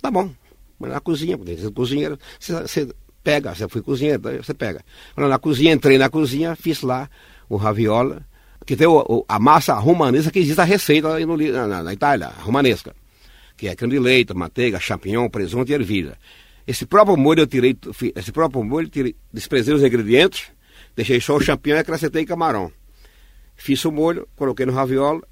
Tá 0.00 0.12
bom, 0.12 0.30
na 0.78 1.00
cozinha, 1.00 1.36
porque 1.36 1.56
você 1.56 1.66
é 1.66 1.70
cozinheiro, 1.72 2.16
você, 2.38 2.88
pega, 3.24 3.52
você 3.52 3.66
foi 3.66 3.82
cozinheiro, 3.82 4.22
você 4.40 4.54
pega. 4.54 4.84
Na 5.16 5.40
cozinha, 5.40 5.72
entrei 5.72 5.98
na 5.98 6.08
cozinha, 6.08 6.54
fiz 6.54 6.82
lá 6.82 7.10
o 7.48 7.56
raviola, 7.56 8.22
que 8.64 8.76
tem 8.76 8.86
o, 8.86 9.24
a 9.28 9.40
massa 9.40 9.74
romanesca 9.74 10.30
que 10.30 10.38
existe 10.38 10.60
a 10.60 10.64
receita 10.64 11.18
no, 11.26 11.36
na, 11.36 11.82
na 11.82 11.92
Itália, 11.92 12.28
romanesca 12.28 12.94
que 13.62 13.68
é 13.68 13.76
creme 13.76 13.92
de 13.92 14.00
leite, 14.00 14.34
manteiga, 14.34 14.80
champignon, 14.80 15.28
presunto 15.28 15.70
e 15.70 15.74
ervilha. 15.76 16.18
Esse 16.66 16.84
próprio 16.84 17.16
molho 17.16 17.42
eu 17.42 17.46
tirei, 17.46 17.78
esse 18.16 18.32
próprio 18.32 18.64
molho 18.64 18.88
tirei, 18.88 19.14
desprezei 19.32 19.72
os 19.72 19.84
ingredientes, 19.84 20.50
deixei 20.96 21.20
só 21.20 21.36
o 21.36 21.40
champignon 21.40 21.76
e 21.76 21.78
acrescentei 21.78 22.26
camarão. 22.26 22.72
Fiz 23.54 23.84
o 23.84 23.92
molho, 23.92 24.26
coloquei 24.34 24.66
no 24.66 24.72
raviolo, 24.72 25.22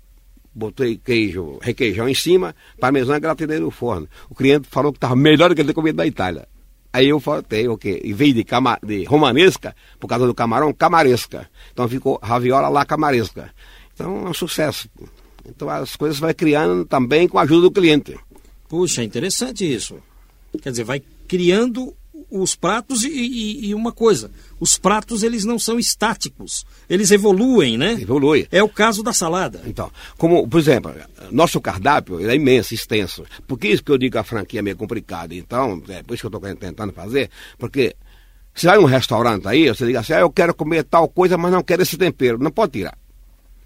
botei 0.54 0.96
queijo, 0.96 1.58
requeijão 1.60 2.08
em 2.08 2.14
cima, 2.14 2.54
parmesão 2.78 3.16
e 3.16 3.18
gratinei 3.18 3.58
no 3.58 3.72
forno. 3.72 4.08
O 4.28 4.34
cliente 4.36 4.68
falou 4.68 4.92
que 4.92 4.98
estava 4.98 5.16
melhor 5.16 5.48
do 5.48 5.56
que 5.56 5.62
ele 5.62 5.74
comido 5.74 5.96
na 5.96 6.06
Itália. 6.06 6.46
Aí 6.92 7.08
eu 7.08 7.18
falei, 7.18 7.66
o 7.66 7.76
quê? 7.76 8.00
Em 8.04 8.14
vez 8.14 8.32
de, 8.32 8.44
cama, 8.44 8.78
de 8.80 9.02
romanesca, 9.06 9.74
por 9.98 10.06
causa 10.06 10.24
do 10.24 10.34
camarão, 10.36 10.72
camaresca. 10.72 11.50
Então 11.72 11.88
ficou 11.88 12.20
raviola 12.22 12.68
lá 12.68 12.84
camaresca. 12.84 13.50
Então 13.92 14.24
é 14.24 14.30
um 14.30 14.34
sucesso. 14.34 14.88
Então 15.54 15.68
as 15.68 15.96
coisas 15.96 16.18
vai 16.18 16.32
criando 16.32 16.84
também 16.84 17.28
com 17.28 17.38
a 17.38 17.42
ajuda 17.42 17.62
do 17.62 17.70
cliente. 17.70 18.16
Puxa, 18.68 19.02
interessante 19.02 19.70
isso. 19.70 19.96
Quer 20.62 20.70
dizer, 20.70 20.84
vai 20.84 21.02
criando 21.26 21.94
os 22.30 22.54
pratos 22.54 23.02
e, 23.02 23.08
e, 23.08 23.68
e, 23.68 23.74
uma 23.74 23.90
coisa, 23.90 24.30
os 24.60 24.78
pratos 24.78 25.22
eles 25.24 25.44
não 25.44 25.58
são 25.58 25.78
estáticos, 25.78 26.64
eles 26.88 27.10
evoluem, 27.10 27.76
né? 27.76 27.98
Evolui. 28.00 28.46
É 28.52 28.62
o 28.62 28.68
caso 28.68 29.02
da 29.02 29.12
salada. 29.12 29.62
Então, 29.66 29.90
como, 30.16 30.46
por 30.46 30.60
exemplo, 30.60 30.94
nosso 31.32 31.60
cardápio 31.60 32.28
é 32.28 32.34
imenso, 32.34 32.72
extenso. 32.72 33.24
Por 33.48 33.58
que 33.58 33.68
isso 33.68 33.82
que 33.82 33.90
eu 33.90 33.98
digo 33.98 34.12
que 34.12 34.18
a 34.18 34.24
franquia 34.24 34.60
é 34.60 34.62
meio 34.62 34.76
complicada? 34.76 35.34
Então, 35.34 35.82
é 35.88 36.02
por 36.02 36.14
isso 36.14 36.28
que 36.28 36.34
eu 36.34 36.38
estou 36.38 36.56
tentando 36.56 36.92
fazer, 36.92 37.30
porque 37.58 37.96
você 38.54 38.66
vai 38.66 38.78
num 38.78 38.84
restaurante 38.84 39.48
aí, 39.48 39.68
você 39.68 39.86
diz 39.86 39.96
assim, 39.96 40.12
ah, 40.12 40.20
eu 40.20 40.30
quero 40.30 40.54
comer 40.54 40.84
tal 40.84 41.08
coisa, 41.08 41.36
mas 41.36 41.52
não 41.52 41.62
quero 41.62 41.82
esse 41.82 41.96
tempero. 41.96 42.38
Não 42.38 42.50
pode 42.50 42.72
tirar. 42.72 42.96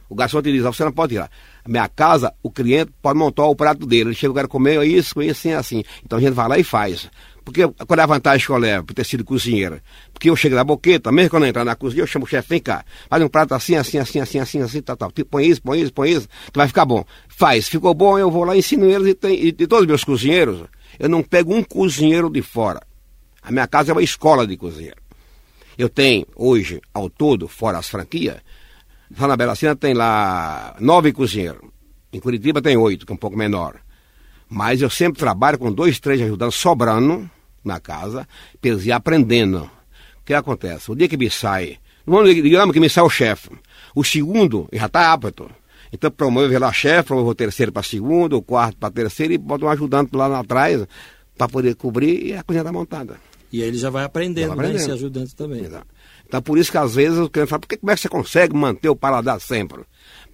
O 0.08 0.14
garçom 0.14 0.40
te 0.40 0.52
diz, 0.52 0.64
ah, 0.64 0.72
você 0.72 0.84
não 0.84 0.92
pode 0.92 1.14
tirar. 1.14 1.30
Minha 1.66 1.88
casa, 1.88 2.32
o 2.42 2.50
cliente 2.50 2.92
pode 3.00 3.18
montar 3.18 3.46
o 3.46 3.56
prato 3.56 3.86
dele. 3.86 4.10
Ele 4.10 4.14
chega, 4.14 4.30
eu 4.30 4.34
quero 4.34 4.48
comer 4.48 4.82
isso, 4.84 5.20
isso, 5.22 5.30
assim, 5.30 5.52
assim. 5.52 5.84
Então 6.04 6.18
a 6.18 6.22
gente 6.22 6.34
vai 6.34 6.48
lá 6.48 6.58
e 6.58 6.64
faz. 6.64 7.08
Porque 7.44 7.66
qual 7.68 7.98
é 7.98 8.02
a 8.02 8.06
vantagem 8.06 8.46
que 8.46 8.50
eu 8.50 8.56
levo 8.56 8.86
por 8.86 8.94
ter 8.94 9.04
sido 9.04 9.22
cozinheiro? 9.22 9.80
Porque 10.12 10.30
eu 10.30 10.36
chego 10.36 10.54
na 10.54 10.64
boqueta, 10.64 11.12
mesmo 11.12 11.30
quando 11.30 11.42
eu 11.42 11.50
entrar 11.50 11.64
na 11.64 11.76
cozinha, 11.76 12.02
eu 12.02 12.06
chamo 12.06 12.24
o 12.24 12.28
chefe, 12.28 12.48
vem 12.48 12.60
cá, 12.60 12.84
faz 13.08 13.22
um 13.22 13.28
prato 13.28 13.54
assim, 13.54 13.76
assim, 13.76 13.98
assim, 13.98 14.18
assim, 14.18 14.38
assim, 14.38 14.60
assim, 14.60 14.80
tal, 14.80 14.96
tal. 14.96 15.12
Tipo, 15.12 15.32
põe 15.32 15.46
isso, 15.46 15.60
põe 15.62 15.80
isso, 15.80 15.92
põe 15.92 16.10
isso, 16.10 16.26
que 16.26 16.56
vai 16.56 16.66
ficar 16.66 16.86
bom. 16.86 17.04
Faz. 17.28 17.68
Ficou 17.68 17.92
bom, 17.92 18.18
eu 18.18 18.30
vou 18.30 18.44
lá 18.44 18.56
ensino 18.56 18.86
eles 18.86 19.08
e, 19.08 19.14
tem, 19.14 19.38
e, 19.38 19.48
e 19.48 19.66
todos 19.66 19.82
os 19.82 19.86
meus 19.86 20.04
cozinheiros, 20.04 20.64
eu 20.98 21.08
não 21.08 21.22
pego 21.22 21.54
um 21.54 21.62
cozinheiro 21.62 22.30
de 22.30 22.40
fora. 22.40 22.80
A 23.42 23.52
minha 23.52 23.66
casa 23.66 23.90
é 23.90 23.94
uma 23.94 24.02
escola 24.02 24.46
de 24.46 24.56
cozinheiro. 24.56 24.96
Eu 25.76 25.88
tenho, 25.88 26.26
hoje, 26.34 26.80
ao 26.94 27.10
todo, 27.10 27.46
fora 27.46 27.78
as 27.78 27.88
franquias, 27.88 28.36
Lá 29.18 29.28
na 29.28 29.36
Bela 29.36 29.54
Cena 29.54 29.76
tem 29.76 29.94
lá 29.94 30.76
nove 30.80 31.12
cozinheiros. 31.12 31.62
Em 32.12 32.20
Curitiba 32.20 32.62
tem 32.62 32.76
oito, 32.76 33.06
que 33.06 33.12
é 33.12 33.14
um 33.14 33.18
pouco 33.18 33.36
menor. 33.36 33.76
Mas 34.48 34.80
eu 34.82 34.90
sempre 34.90 35.18
trabalho 35.18 35.58
com 35.58 35.72
dois, 35.72 35.98
três 35.98 36.20
ajudando, 36.20 36.52
sobrando 36.52 37.28
na 37.64 37.80
casa, 37.80 38.28
e 38.62 38.92
aprendendo. 38.92 39.70
O 40.20 40.24
que 40.24 40.34
acontece? 40.34 40.90
O 40.90 40.94
dia 40.94 41.08
que 41.08 41.16
me 41.16 41.30
sai, 41.30 41.78
digamos 42.06 42.72
que 42.72 42.80
me 42.80 42.88
sai 42.88 43.04
o 43.04 43.10
chefe, 43.10 43.50
o 43.94 44.04
segundo 44.04 44.68
já 44.72 44.86
está 44.86 45.12
apto. 45.12 45.50
Então 45.92 46.10
promove 46.10 46.58
lá 46.58 46.72
chefe, 46.72 47.08
promove 47.08 47.30
o 47.30 47.34
terceiro 47.34 47.72
para 47.72 47.82
segundo, 47.82 48.36
o 48.36 48.42
quarto 48.42 48.76
para 48.76 48.90
terceiro 48.90 49.32
e 49.32 49.38
bota 49.38 49.64
um 49.64 49.68
ajudante 49.68 50.14
lá 50.14 50.40
atrás 50.40 50.86
para 51.36 51.48
poder 51.48 51.74
cobrir 51.76 52.26
e 52.26 52.34
a 52.34 52.42
cozinha 52.42 52.62
está 52.62 52.72
montada. 52.72 53.16
E 53.52 53.62
aí 53.62 53.68
ele 53.68 53.78
já 53.78 53.90
vai 53.90 54.04
aprendendo, 54.04 54.48
Já 54.48 54.54
vai 54.54 54.56
né? 54.56 54.72
aprendendo. 54.72 54.82
Esse 54.82 54.90
ajudante 54.92 55.36
também. 55.36 55.64
Exato. 55.64 55.86
Então, 56.34 56.42
por 56.42 56.58
isso 56.58 56.72
que 56.72 56.78
às 56.78 56.96
vezes 56.96 57.16
o 57.16 57.30
cliente 57.30 57.48
fala, 57.48 57.60
por 57.60 57.68
que, 57.68 57.76
como 57.76 57.92
é 57.92 57.94
que 57.94 58.00
você 58.00 58.08
consegue 58.08 58.56
manter 58.56 58.88
o 58.88 58.96
paladar 58.96 59.40
sempre? 59.40 59.82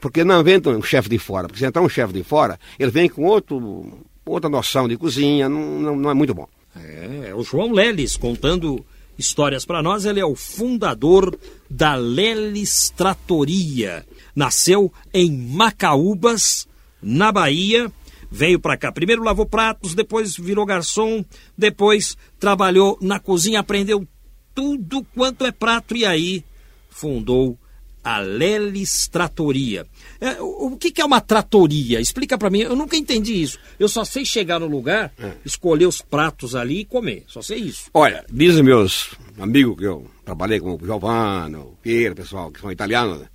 Porque 0.01 0.25
não 0.25 0.43
vem 0.43 0.59
um 0.67 0.83
chefe 0.83 1.11
de 1.11 1.19
fora. 1.19 1.47
Porque 1.47 1.59
se 1.59 1.67
entrar 1.67 1.83
um 1.83 1.91
chefe 1.91 2.15
de 2.15 2.23
fora, 2.23 2.59
ele 2.79 2.91
vem 2.91 3.07
com 3.07 3.23
outro, 3.25 4.01
outra 4.25 4.49
noção 4.49 4.89
de 4.89 4.97
cozinha, 4.97 5.47
não, 5.47 5.61
não, 5.61 5.97
não 5.97 6.11
é 6.11 6.15
muito 6.15 6.33
bom. 6.33 6.49
É, 6.75 7.29
é 7.29 7.35
o 7.35 7.43
João 7.43 7.71
Leles 7.71 8.17
contando 8.17 8.83
histórias 9.19 9.67
para 9.67 9.83
nós. 9.83 10.07
Ele 10.07 10.21
é 10.21 10.25
o 10.25 10.35
fundador 10.35 11.39
da 11.69 11.97
Leles 11.97 12.89
Tratoria. 12.97 14.07
Nasceu 14.35 14.91
em 15.13 15.31
Macaúbas, 15.31 16.67
na 17.03 17.31
Bahia. 17.31 17.93
Veio 18.31 18.59
para 18.59 18.79
cá. 18.79 18.91
Primeiro 18.91 19.23
lavou 19.23 19.45
pratos, 19.45 19.95
depois 19.95 20.35
virou 20.35 20.65
garçom, 20.65 21.23
depois 21.59 22.17
trabalhou 22.39 22.97
na 23.03 23.21
cozinha, 23.21 23.61
aprendeu 23.61 24.09
tudo 24.55 25.05
quanto 25.15 25.45
é 25.47 25.53
prato 25.53 25.97
e 25.97 26.05
aí 26.05 26.45
fundou 26.89 27.59
a 28.03 28.19
Leles 28.19 29.09
Tratoria. 29.09 29.87
É, 30.21 30.41
o 30.41 30.61
o 30.71 30.77
que, 30.77 30.91
que 30.91 31.01
é 31.01 31.05
uma 31.05 31.21
tratoria? 31.21 32.01
Explica 32.01 32.39
para 32.39 32.51
mim. 32.51 32.61
Eu 32.61 32.77
nunca 32.77 32.97
entendi 32.97 33.43
isso. 33.43 33.59
Eu 33.79 33.89
só 33.89 34.05
sei 34.05 34.25
chegar 34.25 34.59
no 34.59 34.67
lugar, 34.67 35.13
escolher 35.45 35.87
os 35.87 36.01
pratos 36.01 36.55
ali 36.55 36.81
e 36.81 36.85
comer. 36.85 37.25
Só 37.27 37.43
sei 37.43 37.59
isso. 37.59 37.91
Olha, 37.93 38.25
dizem 38.31 38.63
meus 38.63 39.11
amigos 39.39 39.77
que 39.77 39.85
eu 39.85 40.07
trabalhei 40.25 40.61
com 40.61 40.75
o 40.75 40.81
Giovanni, 40.83 41.57
o 41.57 41.77
Piero, 41.83 42.15
pessoal 42.15 42.51
que 42.51 42.61
são 42.61 42.73
italianos, 42.73 43.21
né? 43.21 43.29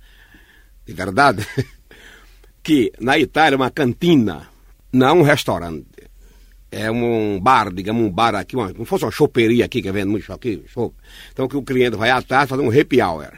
de 0.86 0.92
verdade, 0.92 1.46
que 2.62 2.92
na 3.00 3.18
Itália 3.18 3.56
uma 3.56 3.70
cantina 3.70 4.48
não 4.92 5.06
é 5.08 5.12
um 5.12 5.22
restaurante. 5.22 5.86
É 6.70 6.90
um 6.90 7.38
bar, 7.40 7.72
digamos, 7.72 8.02
um 8.02 8.10
bar 8.10 8.34
aqui, 8.34 8.56
uma, 8.56 8.72
como 8.72 8.84
se 8.84 8.90
fosse 8.90 9.04
uma 9.04 9.10
choperia 9.10 9.64
aqui, 9.64 9.80
que 9.80 9.92
vende 9.92 10.08
muito 10.08 10.30
aqui, 10.32 10.62
chopp. 10.66 10.94
Então 11.32 11.46
que 11.46 11.56
o 11.56 11.62
cliente 11.62 11.96
vai 11.96 12.10
tarde 12.22 12.50
fazer 12.50 12.62
um 12.62 12.70
happy 12.70 13.00
hour. 13.00 13.28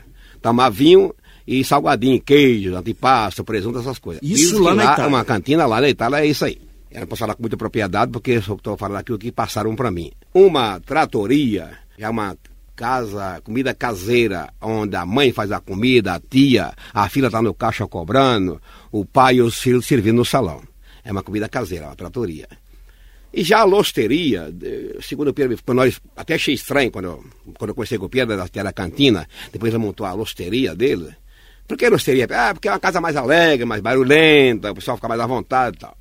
Tomar 0.40 0.70
vinho 0.70 1.14
e 1.46 1.64
salgadinho, 1.64 2.20
queijo, 2.20 2.74
antipasta, 2.74 3.44
presunto, 3.44 3.78
essas 3.78 3.98
coisas. 3.98 4.22
Isso 4.22 4.62
lá 4.62 4.74
na 4.74 4.84
Itália. 4.84 5.08
Uma 5.08 5.24
cantina 5.24 5.66
lá 5.66 5.80
na 5.80 5.88
Itália 5.88 6.20
é 6.20 6.26
isso 6.26 6.44
aí. 6.44 6.58
Não 6.92 7.06
posso 7.06 7.20
falar 7.20 7.34
com 7.34 7.42
muita 7.42 7.56
propriedade 7.56 8.10
porque 8.10 8.32
eu 8.32 8.38
estou 8.56 8.76
falando 8.76 8.98
aquilo 8.98 9.18
que 9.18 9.30
passaram 9.30 9.74
para 9.76 9.90
mim. 9.90 10.10
Uma 10.32 10.80
tratoria 10.80 11.70
é 11.98 12.08
uma 12.08 12.36
casa, 12.74 13.40
comida 13.42 13.74
caseira, 13.74 14.52
onde 14.60 14.94
a 14.94 15.04
mãe 15.04 15.32
faz 15.32 15.50
a 15.50 15.60
comida, 15.60 16.14
a 16.14 16.20
tia, 16.20 16.72
a 16.94 17.08
filha 17.08 17.26
está 17.26 17.42
no 17.42 17.52
caixa 17.52 17.86
cobrando, 17.86 18.60
o 18.92 19.04
pai 19.04 19.36
e 19.36 19.42
os 19.42 19.58
filhos 19.58 19.84
servindo 19.84 20.18
no 20.18 20.24
salão. 20.24 20.62
É 21.04 21.10
uma 21.10 21.22
comida 21.22 21.48
caseira, 21.48 21.86
uma 21.86 21.96
tratoria. 21.96 22.48
E 23.32 23.44
já 23.44 23.60
a 23.60 23.64
losteria, 23.64 24.52
segundo 25.02 25.28
o 25.28 25.34
Pedro, 25.34 25.58
para 25.62 25.74
nós, 25.74 26.00
até 26.16 26.34
achei 26.34 26.54
estranho 26.54 26.90
quando 26.90 27.04
eu, 27.04 27.24
quando 27.58 27.70
eu 27.70 27.74
conversei 27.74 27.98
com 27.98 28.06
o 28.06 28.08
Pedro, 28.08 28.36
da 28.36 28.62
da 28.62 28.72
cantina, 28.72 29.28
depois 29.52 29.72
ele 29.72 29.82
montou 29.82 30.06
a 30.06 30.12
losteria 30.12 30.74
dele. 30.74 31.14
Por 31.66 31.76
que 31.76 31.88
losteria? 31.90 32.26
Ah, 32.30 32.54
porque 32.54 32.66
é 32.66 32.72
uma 32.72 32.80
casa 32.80 33.00
mais 33.00 33.14
alegre, 33.14 33.66
mais 33.66 33.82
barulhenta, 33.82 34.72
o 34.72 34.74
pessoal 34.74 34.96
fica 34.96 35.08
mais 35.08 35.20
à 35.20 35.26
vontade 35.26 35.76
e 35.76 35.80
tal. 35.80 35.96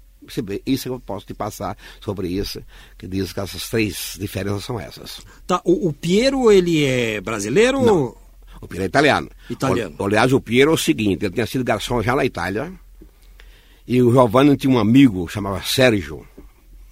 Isso 0.66 0.88
eu 0.88 1.00
posso 1.00 1.26
te 1.26 1.34
passar 1.34 1.78
sobre 2.00 2.30
isso, 2.30 2.62
que 2.98 3.08
diz 3.08 3.34
que 3.34 3.40
essas 3.40 3.70
três 3.70 4.16
diferenças 4.18 4.64
são 4.64 4.80
essas. 4.80 5.22
Tá, 5.46 5.62
o, 5.66 5.90
o 5.90 5.94
Piero, 5.94 6.52
ele 6.52 6.86
é 6.86 7.20
brasileiro? 7.20 7.82
Não. 7.82 8.16
O 8.62 8.68
Piero 8.68 8.84
é 8.84 8.88
italiano. 8.88 9.30
Italiano. 9.50 9.96
O, 10.00 10.06
aliás, 10.06 10.32
o 10.32 10.42
Piero 10.42 10.72
é 10.72 10.74
o 10.74 10.78
seguinte, 10.78 11.26
ele 11.26 11.34
tinha 11.34 11.46
sido 11.46 11.64
garçom 11.64 12.02
já 12.02 12.16
na 12.16 12.26
Itália, 12.26 12.72
e 13.86 14.02
o 14.02 14.12
Giovanni 14.12 14.58
tinha 14.58 14.74
um 14.74 14.80
amigo, 14.80 15.28
chamava 15.28 15.62
Sérgio, 15.62 16.26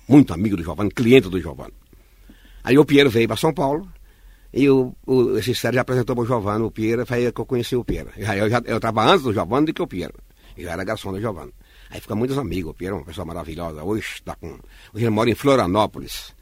muito 0.07 0.33
amigo 0.33 0.55
do 0.57 0.63
Giovanni, 0.63 0.91
cliente 0.91 1.29
do 1.29 1.39
Giovanni. 1.39 1.73
Aí 2.63 2.77
o 2.77 2.85
Piero 2.85 3.09
veio 3.09 3.27
para 3.27 3.37
São 3.37 3.53
Paulo, 3.53 3.87
e 4.53 4.69
o, 4.69 4.95
o, 5.05 5.37
esse 5.37 5.53
Sérgio 5.53 5.81
apresentou 5.81 6.15
para 6.15 6.23
o 6.23 6.27
Giovanni 6.27 6.63
o 6.63 6.71
Piero, 6.71 7.05
foi 7.05 7.25
aí 7.25 7.31
que 7.31 7.41
eu 7.41 7.45
conheci 7.45 7.75
o 7.75 7.83
Piero. 7.83 8.09
Eu 8.15 8.49
já 8.49 8.61
eu 8.65 8.77
estava 8.77 9.03
antes 9.05 9.23
do 9.23 9.33
Giovanni 9.33 9.67
do 9.67 9.73
que 9.73 9.81
o 9.81 9.87
Piero. 9.87 10.13
Eu 10.57 10.69
era 10.69 10.83
garçom 10.83 11.11
do 11.11 11.19
Giovanni. 11.19 11.51
Aí 11.89 11.99
fica 11.99 12.15
muitos 12.15 12.37
amigos, 12.37 12.71
o 12.71 12.73
Piero 12.73 12.95
é 12.95 12.99
uma 12.99 13.05
pessoa 13.05 13.25
maravilhosa. 13.25 13.83
Hoje 13.83 14.05
está 14.15 14.35
com. 14.35 14.47
Hoje 14.93 15.03
ele 15.03 15.09
mora 15.09 15.29
em 15.29 15.35
Florianópolis. 15.35 16.33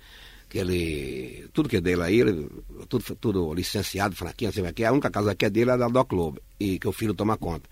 Que 0.47 0.59
ele. 0.59 1.49
Tudo 1.51 1.67
que 1.67 1.77
é 1.77 1.81
dele 1.81 2.03
aí, 2.03 2.19
ele- 2.19 2.47
tudo, 2.87 3.03
tudo 3.15 3.53
licenciado, 3.55 4.15
franquinha, 4.15 4.51
que 4.71 4.83
é. 4.83 4.87
A 4.87 4.91
única 4.91 5.09
casa 5.09 5.33
que 5.33 5.45
é 5.45 5.49
dele 5.49 5.71
é 5.71 5.77
da 5.77 5.87
Doc 5.87 6.07
Club, 6.07 6.37
e 6.59 6.77
que 6.77 6.87
o 6.87 6.91
filho 6.91 7.15
toma 7.15 7.35
conta. 7.37 7.67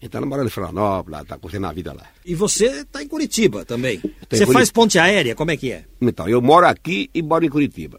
Então 0.00 0.20
ele 0.20 0.28
mora 0.28 0.44
em 0.44 0.48
Florianópolis, 0.48 1.20
está 1.22 1.38
curtindo 1.38 1.66
a 1.66 1.72
vida 1.72 1.92
lá. 1.92 2.04
E 2.24 2.34
você 2.34 2.66
está 2.82 3.02
em 3.02 3.08
Curitiba 3.08 3.64
também. 3.64 3.98
Você 3.98 4.10
Curitiba. 4.28 4.52
faz 4.52 4.70
ponte 4.70 4.98
aérea? 4.98 5.34
Como 5.34 5.50
é 5.50 5.56
que 5.56 5.72
é? 5.72 5.84
Então, 6.00 6.28
eu 6.28 6.40
moro 6.42 6.66
aqui 6.66 7.10
e 7.14 7.22
moro 7.22 7.44
em 7.44 7.48
Curitiba. 7.48 7.98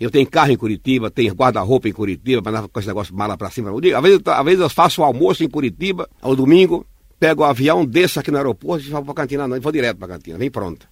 Eu 0.00 0.10
tenho 0.10 0.26
carro 0.28 0.50
em 0.50 0.56
Curitiba, 0.56 1.10
tenho 1.10 1.32
guarda-roupa 1.32 1.88
em 1.88 1.92
Curitiba, 1.92 2.48
andar 2.50 2.66
com 2.66 2.78
esse 2.80 2.88
negócio 2.88 3.12
de 3.12 3.18
mala 3.18 3.36
para 3.36 3.50
cima. 3.50 3.70
Às 3.70 4.02
vezes, 4.02 4.16
eu 4.18 4.20
tô- 4.20 4.30
às 4.32 4.44
vezes 4.44 4.60
eu 4.60 4.68
faço 4.68 5.00
o 5.00 5.04
almoço 5.04 5.44
em 5.44 5.48
Curitiba, 5.48 6.08
ao 6.20 6.34
domingo, 6.34 6.84
pego 7.20 7.42
o 7.42 7.44
avião, 7.44 7.86
desço 7.86 8.18
aqui 8.18 8.30
no 8.32 8.36
aeroporto 8.36 8.84
e 8.84 8.90
vou 8.90 9.02
para 9.04 9.12
a 9.12 9.14
cantina 9.14 9.46
noite, 9.46 9.62
vou 9.62 9.70
direto 9.70 9.96
para 9.98 10.14
a 10.14 10.18
cantina, 10.18 10.36
vem 10.38 10.50
pronto. 10.50 10.88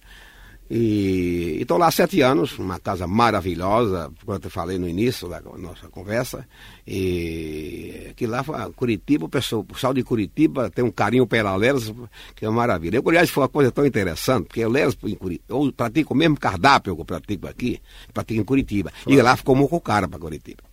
E 0.73 1.57
estou 1.59 1.77
lá 1.77 1.87
há 1.87 1.91
sete 1.91 2.21
anos, 2.21 2.57
uma 2.57 2.79
casa 2.79 3.05
maravilhosa, 3.05 4.09
como 4.25 4.39
eu 4.41 4.49
falei 4.49 4.77
no 4.79 4.87
início 4.87 5.27
da 5.27 5.41
nossa 5.41 5.89
conversa. 5.89 6.47
E 6.87 8.07
aqui 8.11 8.25
lá, 8.25 8.41
foi- 8.41 8.71
Curitiba, 8.71 9.25
o 9.25 9.29
pessoal, 9.29 9.63
o 9.63 9.65
pessoal 9.65 9.93
de 9.93 10.01
Curitiba 10.01 10.69
tem 10.69 10.81
um 10.85 10.89
carinho 10.89 11.27
pela 11.27 11.53
Leras, 11.57 11.93
que 12.33 12.45
é 12.45 12.47
uma 12.49 12.55
maravilha. 12.55 12.95
Eu, 12.95 13.03
aliás, 13.09 13.29
foi 13.29 13.43
uma 13.43 13.49
coisa 13.49 13.69
tão 13.69 13.85
interessante, 13.85 14.45
porque 14.45 14.65
Leras, 14.65 14.97
em 15.03 15.15
Curitiba, 15.15 15.43
eu 15.49 15.73
pratico 15.73 16.13
o 16.13 16.17
mesmo 16.17 16.39
cardápio 16.39 16.95
que 16.95 17.01
eu 17.01 17.05
pratico 17.05 17.47
aqui, 17.47 17.81
pratico 18.13 18.39
em 18.39 18.45
Curitiba. 18.45 18.93
E 19.05 19.21
lá 19.21 19.35
ficou 19.35 19.55
muito 19.57 19.77
cara 19.81 20.07
para 20.07 20.19
Curitiba. 20.19 20.63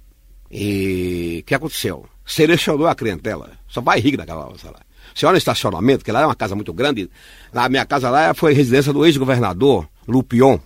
E 0.49 1.41
o 1.43 1.45
que 1.45 1.55
aconteceu? 1.57 2.07
Selecionou 2.25 2.87
a 2.87 2.95
clientela, 2.95 3.51
só 3.67 3.81
vai 3.81 3.99
rico 3.99 4.17
naquela 4.19 4.47
moça 4.47 4.71
lá. 4.71 4.81
Você 5.19 5.27
olha 5.27 5.35
o 5.35 5.39
estacionamento, 5.39 6.05
que 6.05 6.13
lá 6.13 6.21
é 6.21 6.27
uma 6.27 6.35
casa 6.37 6.55
muito 6.55 6.73
grande. 6.73 7.11
Lá, 7.53 7.65
a 7.65 7.69
minha 7.69 7.85
casa 7.85 8.09
lá 8.09 8.33
foi 8.35 8.53
residência 8.55 8.93
do 8.93 9.05
ex-governador 9.05 9.89
Lupion. 10.07 10.61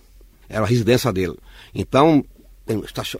Era 0.47 0.63
a 0.63 0.67
residência 0.67 1.11
dele. 1.11 1.35
Então, 1.73 2.23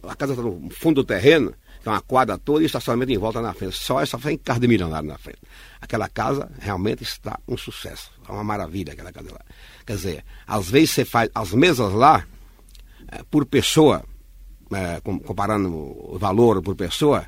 a 0.08 0.16
casa 0.16 0.34
está 0.34 0.44
no 0.44 0.70
fundo 0.70 1.02
do 1.02 1.04
terreno, 1.04 1.52
tem 1.84 1.92
uma 1.92 2.02
quadra 2.02 2.38
toda 2.38 2.62
e 2.62 2.68
estacionamento 2.68 3.12
em 3.12 3.18
volta 3.18 3.42
na 3.42 3.52
frente. 3.52 3.76
Só 3.76 4.00
essa 4.00 4.20
frente 4.20 4.42
carro 4.44 4.60
de 4.60 4.68
milionário 4.68 5.10
na 5.10 5.18
frente. 5.18 5.40
Aquela 5.82 6.08
casa 6.08 6.52
realmente 6.60 7.02
está 7.02 7.40
um 7.48 7.58
sucesso. 7.58 8.12
É 8.30 8.32
uma 8.32 8.44
maravilha 8.44 8.94
aquela 8.94 9.12
casa 9.12 9.32
lá. 9.32 9.42
Quer 9.88 9.96
dizer, 9.96 10.24
às 10.46 10.70
vezes 10.70 10.92
você 10.92 11.04
faz 11.04 11.32
as 11.34 11.52
mesas 11.52 11.92
lá, 11.94 12.24
eh, 13.12 13.22
por 13.32 13.44
pessoa, 13.48 14.04
com- 15.04 15.20
comparando 15.20 15.70
o 15.74 16.18
valor 16.20 16.62
por 16.62 16.76
pessoa, 16.76 17.26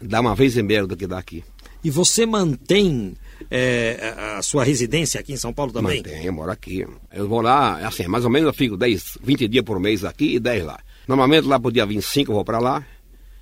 dá 0.00 0.20
uma 0.20 0.36
vez 0.36 0.56
e 0.56 0.62
meia 0.62 0.86
do 0.86 0.96
que 0.96 1.08
dá 1.08 1.18
aqui. 1.18 1.44
E 1.82 1.90
você 1.90 2.24
mantém 2.24 3.14
é, 3.50 4.14
a- 4.36 4.42
sua 4.42 4.64
residência 4.64 5.20
aqui 5.20 5.32
em 5.32 5.36
São 5.36 5.52
Paulo 5.52 5.72
também? 5.72 5.98
Mantém, 5.98 6.24
eu 6.24 6.32
moro 6.32 6.50
aqui. 6.50 6.86
Eu 7.12 7.28
vou 7.28 7.40
lá, 7.40 7.78
assim, 7.86 8.06
mais 8.06 8.24
ou 8.24 8.30
menos 8.30 8.46
eu 8.48 8.54
fico 8.54 8.76
10, 8.76 9.18
20 9.22 9.48
dias 9.48 9.64
por 9.64 9.78
mês 9.80 10.04
aqui 10.04 10.34
e 10.36 10.38
10 10.40 10.64
lá. 10.64 10.78
Normalmente 11.06 11.46
lá 11.46 11.58
pro 11.58 11.72
dia 11.72 11.86
25 11.86 12.30
eu 12.30 12.36
vou 12.36 12.44
para 12.44 12.58
lá 12.58 12.84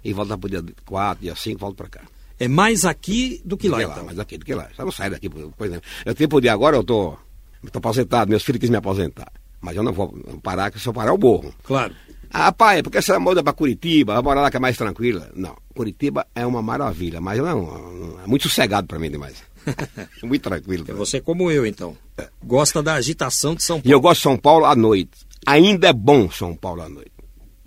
e 0.05 0.13
volto 0.13 0.31
lá 0.31 0.39
pro 0.39 0.49
dia 0.49 0.63
4, 0.85 1.23
dia 1.23 1.35
5 1.35 1.59
volto 1.59 1.77
para 1.77 1.89
cá. 1.89 2.01
É 2.39 2.47
mais 2.49 2.85
aqui 2.85 3.41
do 3.45 3.57
que 3.57 3.69
lá, 3.69 3.79
Do 3.79 3.83
então. 3.85 4.05
mas 4.05 4.19
aqui 4.19 4.37
do 4.37 4.45
que 4.45 4.55
lá. 4.55 4.69
Só 4.77 4.85
não 4.85 4.93
saio 4.93 5.11
daqui, 5.11 5.29
por 5.29 5.67
exemplo. 5.67 5.83
Eu 6.05 6.15
tempo 6.15 6.41
de 6.41 6.49
agora 6.49 6.77
eu 6.77 6.85
tô, 6.85 7.17
eu 7.65 7.71
tô 7.71 7.79
aposentado, 7.79 8.29
meus 8.29 8.43
filhos 8.43 8.61
quis 8.61 8.71
me 8.71 8.77
aposentar. 8.77 9.33
Mas 9.61 9.75
eu 9.75 9.83
não 9.83 9.93
vou 9.93 10.09
parar, 10.43 10.71
que 10.71 10.79
se 10.79 10.87
eu 10.87 10.93
parar 10.93 11.11
eu 11.13 11.19
morro. 11.19 11.53
Claro. 11.65 11.95
Ah, 12.31 12.53
pai, 12.53 12.83
porque 12.83 13.01
você 13.01 13.17
muda 13.19 13.43
para 13.43 13.53
Curitiba, 13.55 14.13
vai 14.15 14.23
morar 14.23 14.43
lá 14.43 14.51
que 14.51 14.57
é 14.59 14.61
mais 14.61 14.77
tranquila. 14.77 15.31
Não, 15.35 15.57
Curitiba 15.75 16.27
é 16.35 16.45
uma 16.45 16.61
maravilha, 16.61 17.21
mas 17.21 17.39
não, 17.39 17.63
não- 17.65 18.21
é 18.23 18.27
muito 18.27 18.49
sossegado 18.49 18.87
para 18.87 18.99
mim 18.99 19.11
demais. 19.11 19.43
muito 20.23 20.43
tranquilo. 20.43 20.85
É 20.89 20.93
você 20.93 21.21
como 21.21 21.51
eu, 21.51 21.67
então. 21.67 21.97
Gosta 22.43 22.83
da 22.83 22.95
agitação 22.95 23.55
de 23.55 23.63
São 23.63 23.79
E 23.79 23.83
Paulo. 23.83 23.95
eu 23.95 24.01
gosto 24.01 24.19
de 24.19 24.23
São 24.23 24.37
Paulo 24.37 24.65
à 24.65 24.75
noite. 24.75 25.11
Ainda 25.47 25.89
é 25.89 25.93
bom 25.93 26.31
São 26.31 26.55
Paulo 26.55 26.83
à 26.83 26.89
noite. 26.89 27.13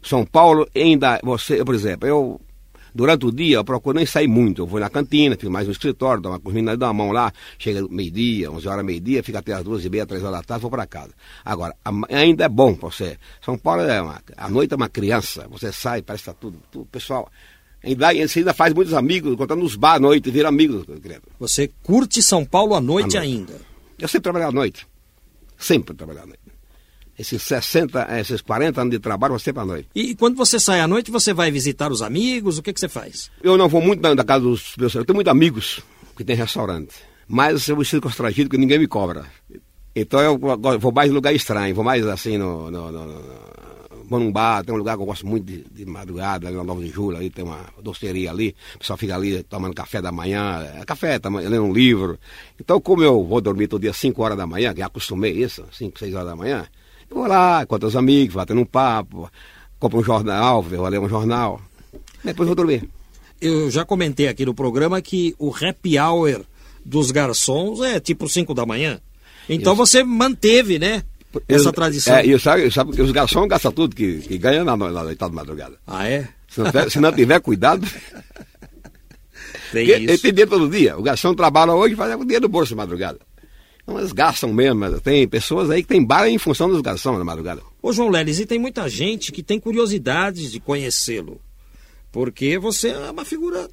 São 0.02 0.26
Paulo 0.26 0.68
ainda, 0.76 1.20
você, 1.24 1.64
por 1.64 1.76
exemplo, 1.76 2.08
eu, 2.08 2.42
durante 2.96 3.26
o 3.26 3.32
dia, 3.32 3.58
eu 3.58 3.64
procuro 3.66 3.98
nem 3.98 4.06
sair 4.06 4.28
muito. 4.28 4.62
Eu 4.62 4.68
vou 4.68 4.80
na 4.80 4.90
cantina, 4.90 5.36
fico 5.36 5.52
mais 5.52 5.66
no 5.68 5.74
escritório, 5.74 6.22
dou 6.22 6.32
uma 6.32 6.40
comida, 6.40 6.76
dou 6.78 6.88
uma 6.88 6.94
mão 6.94 7.12
lá, 7.12 7.32
chega 7.58 7.86
meio-dia, 7.90 8.50
11 8.52 8.68
horas, 8.68 8.86
meio-dia, 8.86 9.22
fica 9.22 9.40
até 9.40 9.54
as 9.54 9.64
duas 9.64 9.84
e 9.84 9.90
meia, 9.90 10.06
três 10.06 10.24
horas 10.24 10.38
da 10.38 10.44
tarde, 10.44 10.62
vou 10.62 10.72
para 10.72 10.88
casa. 10.88 11.12
Agora, 11.44 11.76
ainda 12.10 12.46
é 12.46 12.50
bom 12.50 12.74
você. 12.76 13.18
São 13.42 13.58
Paulo 13.58 13.82
é 13.82 14.02
uma, 14.02 14.22
a 14.38 14.50
noite 14.50 14.74
é 14.74 14.78
uma 14.78 14.90
criança, 14.90 15.48
você 15.50 15.72
sai, 15.72 16.02
parece 16.02 16.24
que 16.24 16.30
tá 16.30 16.36
tudo, 16.40 16.58
tudo 16.72 16.86
pessoal. 16.86 17.30
Ainda, 17.84 18.14
você 18.28 18.40
ainda 18.40 18.54
faz 18.54 18.74
muitos 18.74 18.94
amigos, 18.94 19.36
contando 19.36 19.62
nos 19.62 19.76
bar 19.76 19.96
à 19.96 20.00
noite, 20.00 20.30
vira 20.30 20.50
amigos. 20.50 20.86
Você 21.40 21.72
curte 21.82 22.22
São 22.22 22.44
Paulo 22.46 22.76
à 22.76 22.82
noite, 22.82 23.18
À 23.18 23.22
noite. 23.22 23.34
ainda. 23.38 23.62
Eu 23.98 24.08
sempre 24.08 24.24
trabalhei 24.24 24.48
à 24.48 24.52
noite. 24.52 24.88
Sempre 25.58 25.94
trabalhei 25.96 26.24
à 26.24 26.26
noite. 26.26 26.40
Esses 27.18 27.42
60, 27.44 28.08
eh, 28.10 28.22
esses 28.22 28.42
40 28.42 28.80
anos 28.82 28.92
de 28.92 29.00
trabalho, 29.00 29.34
eu 29.36 29.40
sempre 29.40 29.62
à 29.62 29.66
noite. 29.66 29.90
E 29.94 30.16
quando 30.16 30.36
você 30.38 30.58
sai 30.60 30.80
à 30.80 30.88
noite, 30.88 31.12
você 31.12 31.34
vai 31.34 31.52
visitar 31.52 31.92
os 31.92 32.02
amigos? 32.02 32.58
O 32.58 32.62
que, 32.64 32.72
que 32.72 32.80
você 32.80 32.88
faz? 32.88 33.30
Eu 33.44 33.58
não 33.58 33.68
vou 33.68 33.82
muito 33.82 34.02
na, 34.02 34.24
casa 34.24 34.42
dos 34.46 34.74
meus. 34.78 34.94
Eu 34.96 35.04
tenho 35.04 35.16
muitos 35.16 35.32
amigos 35.32 35.82
que 36.16 36.24
têm 36.24 36.36
restaurante. 36.36 36.96
Mas 37.28 37.68
eu 37.68 37.76
me 37.78 37.84
sinto 37.86 38.02
constrangido 38.04 38.50
porque 38.50 38.58
ninguém 38.60 38.80
me 38.80 38.88
cobra. 38.88 39.26
Então 39.96 40.20
eu 40.22 40.38
vou 40.80 40.92
mais 40.94 41.12
em 41.12 41.14
lugar 41.14 41.34
estranho, 41.36 41.76
vou 41.76 41.84
mais 41.84 42.06
assim 42.08 42.38
no, 42.38 42.72
no, 42.72 42.90
no- 42.92 43.06
no 43.06 43.22
vou 44.10 44.20
num 44.20 44.32
bar, 44.32 44.64
tem 44.64 44.74
um 44.74 44.78
lugar 44.78 44.96
que 44.98 45.04
eu 45.04 45.06
gosto 45.06 45.28
muito 45.28 45.46
de, 45.46 45.64
de 45.72 45.86
madrugada, 45.86 46.48
ali 46.48 46.58
na 46.58 46.64
9 46.64 46.86
de 46.86 46.92
julho, 46.92 47.18
ali 47.18 47.30
tem 47.30 47.46
uma 47.46 47.66
doceria 47.82 48.32
ali, 48.32 48.56
o 48.76 48.80
pessoal 48.80 48.98
fica 48.98 49.16
ali 49.16 49.44
tomando 49.44 49.74
café 49.74 50.02
da 50.02 50.12
manhã, 50.12 50.68
é, 50.76 50.86
café, 50.86 51.20
tá, 51.20 51.30
lendo 51.30 51.64
um 51.64 51.72
livro. 51.72 52.20
Então, 52.60 52.82
como 52.82 53.04
eu 53.04 53.24
vou 53.24 53.40
dormir 53.40 53.68
todo 53.68 53.82
dia 53.82 53.94
5 53.94 54.22
horas 54.22 54.38
da 54.38 54.48
manhã, 54.48 54.74
que 54.74 54.80
já 54.80 54.88
acostumei 54.88 55.32
isso, 55.32 55.64
5, 55.72 56.00
6 56.00 56.14
horas 56.16 56.28
da 56.28 56.36
manhã, 56.36 56.66
eu 57.10 57.18
vou 57.18 57.28
lá, 57.28 57.64
encontro 57.64 57.88
os 57.88 57.96
amigos, 57.96 58.34
vou 58.34 58.46
tendo 58.46 58.62
um 58.62 58.66
papo, 58.66 59.30
compro 59.80 60.00
um 60.00 60.04
jornal, 60.04 60.62
vou 60.62 60.88
ler 60.88 61.00
um 61.00 61.10
jornal, 61.10 61.62
depois 62.24 62.48
vou 62.48 62.56
dormir. 62.56 62.90
Eu 63.40 63.72
já 63.72 63.86
comentei 63.86 64.28
aqui 64.28 64.46
no 64.46 64.54
programa 64.54 65.02
que 65.02 65.34
o 65.40 65.54
happy 65.56 65.98
hour 65.98 66.44
dos 66.84 67.12
garçons 67.12 67.80
é 67.82 68.00
tipo 68.00 68.28
5 68.28 68.54
da 68.54 68.66
manhã. 68.66 69.00
Então 69.48 69.76
você 69.76 70.04
manteve, 70.04 70.78
né? 70.78 71.04
Essa 71.48 71.72
tradição. 71.72 72.16
É, 72.16 72.26
e 72.26 72.40
sabe, 72.40 72.72
sabe, 72.72 73.02
os 73.02 73.12
garçons 73.12 73.48
gastam 73.48 73.72
tudo 73.72 73.96
que, 73.96 74.20
que 74.20 74.38
ganha 74.38 74.64
na, 74.64 74.76
na, 74.76 75.04
de 75.14 75.32
madrugada. 75.32 75.78
Ah, 75.86 76.08
é? 76.08 76.28
Se 76.48 76.60
não 76.60 76.66
tiver, 76.68 76.90
se 76.90 77.00
não 77.00 77.12
tiver 77.12 77.40
cuidado. 77.40 77.88
Tem 79.72 79.84
isso. 79.86 79.94
Ele 79.94 80.18
tem 80.18 80.32
dinheiro 80.32 80.50
todo 80.50 80.70
dia. 80.70 80.98
O 80.98 81.04
garçom 81.04 81.36
trabalha 81.36 81.74
hoje 81.74 81.94
e 81.94 81.98
faz 81.98 82.14
o 82.16 82.24
dinheiro 82.24 82.42
do 82.42 82.50
bolso 82.50 82.70
de 82.70 82.76
madrugada. 82.76 83.20
Então 83.84 84.00
eles 84.00 84.12
gastam 84.12 84.52
mesmo. 84.52 85.00
Tem 85.00 85.28
pessoas 85.28 85.70
aí 85.70 85.84
que 85.84 85.90
tem 85.90 86.04
bar 86.04 86.28
em 86.28 86.38
função 86.38 86.70
dos 86.70 86.82
garçons 86.82 87.18
na 87.18 87.24
madrugada. 87.24 87.62
Ô 87.82 87.94
João 87.94 88.10
Leles, 88.10 88.40
e 88.40 88.46
tem 88.46 88.58
muita 88.58 88.90
gente 88.90 89.32
que 89.32 89.44
tem 89.44 89.60
curiosidade 89.60 90.52
de 90.52 90.60
conhecê-lo. 90.60 91.40
Porque 92.12 92.58
você 92.58 92.90
é 92.90 93.12
uma 93.12 93.26
figura 93.26 93.70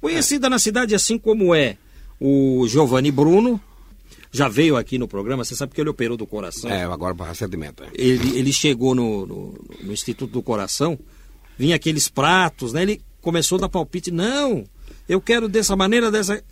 conhecida 0.00 0.46
é. 0.46 0.50
na 0.50 0.58
cidade, 0.58 0.94
assim 0.94 1.18
como 1.18 1.54
é 1.54 1.76
o 2.20 2.66
Giovanni 2.68 3.10
Bruno, 3.10 3.60
já 4.30 4.48
veio 4.48 4.76
aqui 4.76 4.98
no 4.98 5.08
programa, 5.08 5.44
você 5.44 5.54
sabe 5.54 5.74
que 5.74 5.80
ele 5.80 5.90
operou 5.90 6.16
do 6.16 6.26
coração. 6.26 6.70
É, 6.70 6.84
agora 6.84 7.14
recentemente. 7.24 7.82
É. 7.82 7.88
Ele, 7.94 8.38
ele 8.38 8.52
chegou 8.52 8.94
no, 8.94 9.26
no, 9.26 9.64
no, 9.82 9.92
Instituto 9.92 10.32
do 10.32 10.42
Coração, 10.42 10.98
vinha 11.56 11.76
aqueles 11.76 12.08
pratos, 12.08 12.72
né? 12.72 12.82
Ele 12.82 13.00
começou 13.20 13.56
a 13.56 13.62
dar 13.62 13.68
palpite, 13.68 14.10
não, 14.10 14.64
eu 15.08 15.20
quero 15.20 15.48
dessa 15.48 15.74
maneira, 15.74 16.10
dessa. 16.10 16.42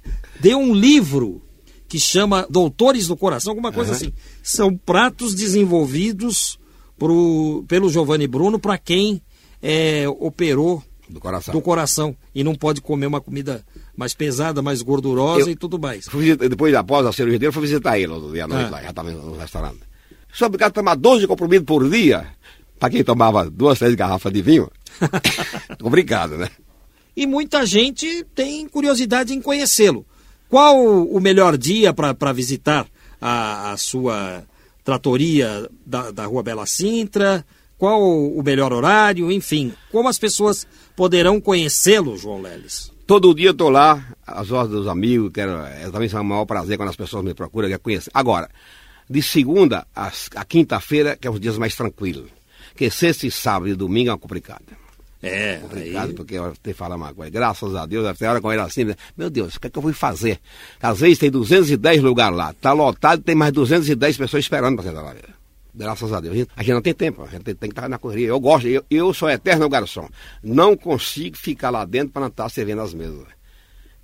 Deu 0.41 0.59
um 0.59 0.75
livro 0.75 1.43
que 1.89 2.01
chama 2.01 2.47
Doutores 2.51 3.07
do 3.07 3.17
Coração, 3.17 3.53
alguma 3.53 3.73
coisa 3.73 3.91
uhum. 3.91 3.97
assim. 3.97 4.13
São 4.43 4.77
pratos 4.77 5.35
desenvolvidos 5.35 6.59
pro, 6.99 7.65
pelo 7.69 7.89
Giovanni 7.89 8.27
Bruno 8.27 8.59
para 8.59 8.79
quem 8.79 9.21
é, 9.63 10.09
operou 10.09 10.83
do 11.09 11.21
coração. 11.21 11.55
do 11.55 11.61
coração 11.61 12.17
e 12.35 12.43
não 12.43 12.55
pode 12.55 12.81
comer 12.81 13.07
uma 13.07 13.21
comida 13.21 13.65
mais 13.97 14.15
pesada, 14.15 14.61
mais 14.61 14.83
gordurosa 14.83 15.49
eu, 15.49 15.51
e 15.51 15.57
tudo 15.57 15.79
mais. 15.79 16.07
Fui, 16.07 16.37
depois, 16.37 16.75
após 16.75 17.07
a 17.07 17.13
cirurgia 17.13 17.39
dele, 17.39 17.53
fui 17.53 17.63
visitar 17.63 17.99
ele 17.99 18.13
outro 18.13 18.33
dia 18.33 18.45
à 18.45 18.49
noite 18.49 18.67
ah. 18.67 18.71
lá, 18.71 18.83
já 18.83 18.91
estava 18.91 19.11
no 19.11 19.37
restaurante. 19.37 19.81
Sou 20.33 20.47
obrigado 20.47 20.71
a 20.71 20.75
tomar 20.75 20.95
12 20.97 21.27
comprimidos 21.27 21.65
por 21.65 21.89
dia, 21.89 22.27
para 22.79 22.91
quem 22.91 23.03
tomava 23.03 23.49
duas, 23.51 23.79
três 23.79 23.95
garrafas 23.95 24.33
de 24.33 24.43
vinho. 24.43 24.71
Obrigado, 25.83 26.37
né? 26.37 26.49
E 27.17 27.27
muita 27.27 27.65
gente 27.65 28.25
tem 28.35 28.69
curiosidade 28.69 29.33
em 29.33 29.41
conhecê-lo. 29.41 30.05
Qual 30.49 30.77
o 30.79 31.19
melhor 31.19 31.57
dia 31.57 31.93
para 31.93 32.33
visitar 32.33 32.87
a, 33.21 33.73
a, 33.73 33.77
sua 33.77 34.45
tratoria 34.85 35.69
da, 35.85 36.11
da 36.11 36.27
Rua 36.27 36.43
Bela 36.43 36.67
Sintra? 36.67 37.45
Qual 37.79 38.03
o 38.03 38.43
melhor 38.43 38.73
horário? 38.73 39.33
Enfim, 39.33 39.73
como 39.91 40.09
as 40.09 40.19
pessoas 40.19 40.67
poderão 40.95 41.41
conhecê-lo, 41.41 42.17
João 42.17 42.43
Leles? 42.43 42.93
Todo 43.07 43.33
dia 43.35 43.49
eu 43.49 43.53
estou 43.53 43.71
lá, 43.71 44.05
às 44.27 44.51
horas 44.51 44.69
dos 44.69 44.89
amigos, 44.89 45.31
quero, 45.33 45.53
é 45.65 45.89
também 45.91 46.11
é 46.13 46.21
um 46.21 46.25
maior 46.25 46.45
prazer 46.45 46.77
quando 46.77 46.89
as 46.89 46.97
pessoas 46.97 47.25
me 47.25 47.35
procuram, 47.35 47.69
quer 47.69 47.79
conhecer. 47.79 48.11
Agora, 48.13 48.51
de 49.09 49.23
segunda 49.23 49.87
a, 49.95 50.11
a 50.35 50.45
quinta-feira, 50.45 51.17
que 51.17 51.29
é 51.29 51.31
os 51.31 51.39
dias 51.39 51.57
mais 51.57 51.77
tranquilos. 51.77 52.29
Porque 52.71 52.91
sexta 52.91 53.25
e 53.27 53.31
sábado 53.31 53.69
e 53.69 53.75
domingo 53.75 54.11
é 54.11 54.13
uma 54.13 54.19
complicada. 54.19 54.65
É, 55.23 55.59
complicado, 55.63 56.09
aí... 56.09 56.15
porque 56.15 56.35
eu 56.35 56.53
te 56.61 56.75
falar 56.75 56.97
uma 56.97 57.15
coisa. 57.15 57.31
Graças 57.31 57.77
a 57.77 57.87
Deus, 57.87 58.05
até 58.07 58.29
hora 58.29 58.41
com 58.41 58.53
ele 58.53 58.61
assim, 58.61 58.83
né? 58.83 58.97
meu 59.17 59.31
Deus, 59.31 59.55
o 59.55 59.61
que 59.61 59.69
é 59.69 59.71
que 59.71 59.79
eu 59.79 59.83
vou 59.83 59.93
fazer? 59.93 60.41
Às 60.83 60.99
vezes 60.99 61.19
tem 61.19 61.31
210 61.31 62.03
lugares 62.03 62.37
lá, 62.37 62.53
tá 62.55 62.73
lotado, 62.73 63.23
tem 63.23 63.37
mais 63.37 63.53
210 63.53 64.17
pessoas 64.17 64.45
esperando 64.45 64.77
para 64.77 64.91
sentar 64.91 65.05
lá. 65.05 65.15
Graças 65.77 66.11
a 66.11 66.21
Deus. 66.21 66.49
A 66.57 66.63
gente 66.63 66.73
não 66.73 66.81
tem 66.81 66.95
tempo, 66.95 67.23
a 67.23 67.27
gente 67.27 67.45
tem, 67.45 67.55
que 67.55 67.67
estar 67.67 67.87
na 67.87 67.99
correria. 67.99 68.29
Eu 68.29 68.41
gosto, 68.41 68.67
eu, 68.67 68.83
eu 68.91 69.13
sou 69.13 69.29
eterno 69.29 69.69
garçom. 69.69 70.09
Não 70.43 70.75
consigo 70.75 71.37
ficar 71.37 71.69
lá 71.69 71.85
dentro 71.85 72.11
para 72.11 72.23
não 72.23 72.29
estar 72.29 72.49
servindo 72.49 72.81
as 72.81 72.95
mesas. 72.95 73.27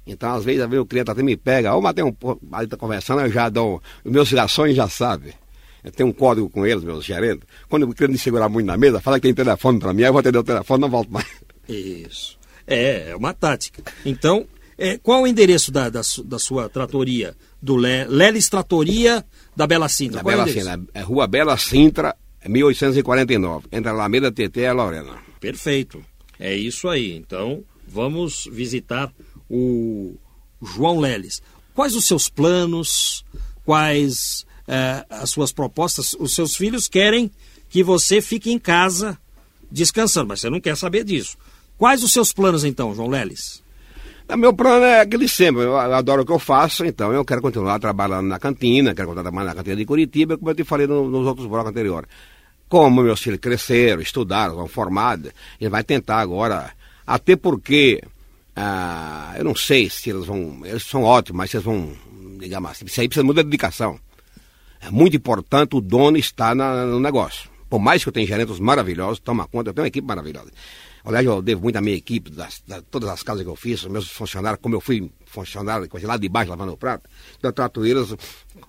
Então, 0.07 0.35
às 0.35 0.45
vezes, 0.45 0.61
às 0.61 0.69
vezes 0.69 0.83
o 0.83 0.87
cliente 0.87 1.11
até 1.11 1.23
me 1.23 1.35
pega, 1.35 1.75
ou 1.75 1.81
matei 1.81 2.05
um 2.05 2.15
aí 2.53 2.65
está 2.65 2.77
conversando, 2.77 3.23
eu 3.23 3.31
já 3.31 3.49
dou. 3.49 3.81
Os 4.05 4.13
meus 4.13 4.31
garçons 4.31 4.75
já 4.75 4.87
sabem. 4.87 5.33
Eu 5.83 5.91
tenho 5.91 6.11
um 6.11 6.13
código 6.13 6.51
com 6.51 6.67
eles, 6.67 6.85
meus 6.85 7.05
gerentes. 7.05 7.49
Quando 7.71 7.85
o 7.85 7.95
cliente 7.95 8.13
me 8.13 8.19
segurar 8.19 8.51
muito 8.51 8.67
na 8.67 8.77
mesa, 8.77 9.01
fala 9.01 9.19
que 9.19 9.23
tem 9.23 9.35
telefone 9.35 9.79
para 9.79 9.95
mim, 9.95 10.03
aí 10.03 10.09
eu 10.09 10.13
vou 10.13 10.21
atender 10.21 10.39
o 10.39 10.45
telefone 10.45 10.81
não 10.81 10.91
volto 10.91 11.11
mais. 11.11 11.27
Isso. 11.69 12.39
É, 12.67 13.11
é 13.11 13.17
uma 13.17 13.33
tática. 13.33 13.83
Então, 14.05 14.47
é, 14.77 14.99
qual 14.99 15.23
o 15.23 15.27
endereço 15.27 15.73
da, 15.73 15.89
da, 15.89 16.03
da 16.25 16.39
sua 16.39 16.69
tratoria? 16.69 17.35
Do 17.61 17.77
Le, 17.77 18.05
Lelis 18.07 18.49
Tratoria 18.49 19.25
da 19.57 19.67
Bela 19.67 19.89
Sintra. 19.89 20.23
Da 20.23 20.23
Bela 20.23 20.47
Sintra. 20.47 20.81
É 20.95 21.01
Rua 21.01 21.27
Bela 21.27 21.57
Sintra, 21.57 22.17
1849. 22.47 23.69
Entre 23.73 23.89
a 23.89 23.93
Alameda 23.93 24.33
TT 24.33 24.61
e 24.61 24.67
a 24.67 24.73
Lorena. 24.73 25.19
Perfeito. 25.41 26.05
É 26.39 26.55
isso 26.55 26.89
aí. 26.89 27.15
Então, 27.15 27.63
vamos 27.87 28.49
visitar 28.51 29.13
o 29.49 30.17
João 30.63 30.99
Leles. 30.99 31.43
Quais 31.75 31.95
os 31.95 32.07
seus 32.07 32.29
planos? 32.29 33.25
Quais 33.65 34.45
é, 34.67 35.05
as 35.09 35.31
suas 35.31 35.53
propostas? 35.53 36.15
Os 36.19 36.35
seus 36.35 36.57
filhos 36.57 36.89
querem 36.89 37.31
que 37.69 37.83
você 37.83 38.21
fique 38.21 38.51
em 38.51 38.59
casa 38.59 39.19
descansando, 39.71 40.29
mas 40.29 40.41
você 40.41 40.51
não 40.51 40.61
quer 40.61 40.77
saber 40.77 41.05
disso. 41.05 41.37
Quais 41.79 42.03
os 42.03 42.13
seus 42.13 42.33
planos 42.33 42.65
então, 42.65 42.95
João 42.95 43.09
Leles? 43.09 43.63
Meu 44.37 44.55
plano 44.55 44.85
é 44.85 45.01
aquele 45.01 45.29
sempre, 45.29 45.63
eu 45.63 45.77
adoro 45.77 46.23
o 46.23 46.25
que 46.25 46.33
eu 46.33 46.39
faço, 46.39 46.85
então 46.85 47.13
eu 47.13 47.25
quero 47.25 47.43
continuar 47.43 47.79
trabalhando 47.79 48.29
na 48.29 48.39
cantina, 48.39 48.95
quero 48.95 49.09
continuar 49.09 49.25
trabalhando 49.25 49.49
na 49.49 49.55
cantina 49.55 49.77
de 49.77 49.85
Curitiba, 49.85 50.39
como 50.39 50.51
eu 50.51 50.55
te 50.55 50.65
falei 50.65 50.87
no, 50.87 51.09
nos 51.09 51.27
outros 51.27 51.47
blocos 51.47 51.71
anteriores. 51.71 52.09
Como 52.69 53.03
meus 53.03 53.21
filhos 53.21 53.41
cresceram, 53.41 54.01
estudaram, 54.01 54.53
estão 54.53 54.69
formados, 54.69 55.33
ele 55.61 55.69
vai 55.69 55.85
tentar 55.85 56.21
agora, 56.21 56.73
até 57.07 57.37
porque, 57.37 58.03
ah, 58.57 59.35
eu 59.37 59.45
não 59.45 59.55
sei 59.55 59.91
se 59.91 60.09
eles 60.09 60.25
vão, 60.25 60.61
eles 60.65 60.85
são 60.85 61.03
ótimos, 61.03 61.37
mas 61.37 61.53
eles 61.53 61.65
vão, 61.65 61.93
digamos 62.39 62.71
assim, 62.71 62.87
isso 62.87 63.01
aí 63.01 63.09
precisa 63.09 63.25
muita 63.25 63.45
dedicação. 63.45 63.99
É 64.81 64.91
muito 64.91 65.17
importante 65.17 65.77
o 65.77 65.81
dono 65.81 66.17
estar 66.17 66.55
na, 66.55 66.87
no 66.87 66.99
negócio. 66.99 67.51
Por 67.69 67.79
mais 67.79 68.03
que 68.03 68.09
eu 68.09 68.13
tenha 68.13 68.27
gerentes 68.27 68.59
maravilhosos, 68.59 69.19
toma 69.19 69.47
conta, 69.47 69.71
eu 69.71 69.75
tenho 69.75 69.85
uma 69.85 69.89
equipe 69.89 70.07
maravilhosa. 70.07 70.51
Aliás, 71.05 71.27
eu 71.27 71.43
devo 71.43 71.63
muito 71.63 71.77
à 71.77 71.81
minha 71.81 71.97
equipe, 71.97 72.31
das, 72.31 72.63
das, 72.67 72.83
todas 72.91 73.09
as 73.09 73.23
casas 73.23 73.43
que 73.43 73.49
eu 73.49 73.57
fiz, 73.57 73.85
meus 73.85 74.09
funcionários, 74.09 74.61
como 74.63 74.77
eu 74.77 74.81
fui 74.81 75.11
funcionário 75.27 75.89
lá 76.05 76.17
de 76.17 76.29
baixo 76.29 76.51
lavando 76.51 76.73
o 76.73 76.77
prato, 76.77 77.09
eu 77.43 77.53
trato 77.53 77.85
eles 77.85 78.15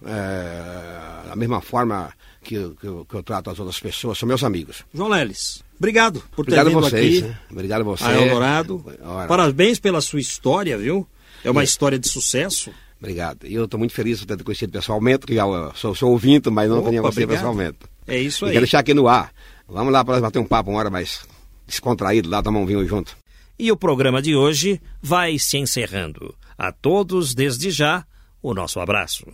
é, 0.06 1.28
da 1.28 1.36
mesma 1.36 1.62
forma 1.62 2.12
que, 2.41 2.56
que, 2.56 2.88
eu, 2.88 3.06
que, 3.06 3.15
eu, 3.15 3.22
trato 3.22 3.52
as 3.52 3.60
outras 3.60 3.80
pessoas, 3.80 4.17
são 4.17 4.28
meus 4.28 4.43
amigos. 4.43 4.84
João 4.93 5.10
Leles, 5.10 5.63
obrigado 5.78 6.24
por 6.36 6.41
obrigado 6.41 6.65
ter 6.65 6.72
vindo 6.72 6.82
vocês, 6.82 7.17
aqui. 7.19 7.28
Né? 7.28 7.38
Obrigado 7.52 7.82
a 7.82 7.84
você. 7.84 8.04
A 8.04 8.13
Eldorado. 8.13 8.86
Parabéns 9.28 9.80
pela 9.80 10.02
sua 10.02 10.19
história, 10.19 10.78
viu? 10.78 11.08
É 11.43 11.52
uma 11.52 11.62
e... 11.62 11.65
história 11.65 12.00
de 12.00 12.08
sucesso. 12.08 12.72
Obrigado. 13.00 13.46
E 13.46 13.54
eu 13.54 13.65
estou 13.65 13.78
muito 13.78 13.93
feliz 13.93 14.22
por 14.22 14.26
ter 14.38 14.43
conhecido 14.43 14.72
pessoalmente, 14.72 15.26
que 15.26 15.36
já 15.36 15.43
sou, 15.76 15.93
sou 15.93 16.12
ouvinte, 16.12 16.50
mas 16.50 16.69
não 16.69 16.82
conhecia 16.82 17.02
você 17.02 17.28
pessoalmente. 17.28 17.80
É 18.08 18.17
isso 18.17 18.46
aí. 18.46 18.52
E 18.52 18.54
quero 18.54 18.65
deixar 18.65 18.80
aqui 18.80 18.93
no 18.93 19.08
ar. 19.08 19.32
Vamos 19.67 19.91
lá 19.91 20.04
para 20.06 20.22
bater 20.22 20.39
um 20.39 20.46
papo 20.46 20.69
uma 20.69 20.80
hora 20.80 20.89
mais 20.89 21.22
descontraído 21.67 22.30
lá, 22.30 22.41
tomar 22.41 22.60
um 22.60 22.65
vinho 22.65 22.86
junto. 22.88 23.15
E 23.58 23.71
o 23.71 23.78
programa 23.78 24.21
de 24.21 24.36
hoje 24.36 24.82
vai 25.02 25.38
se 25.38 25.58
encerrando. 25.58 26.36
A 26.58 26.71
todos, 26.71 27.34
desde 27.34 27.71
já, 27.71 28.06
o 28.41 28.54
nosso 28.54 28.80
abraço. 28.80 29.26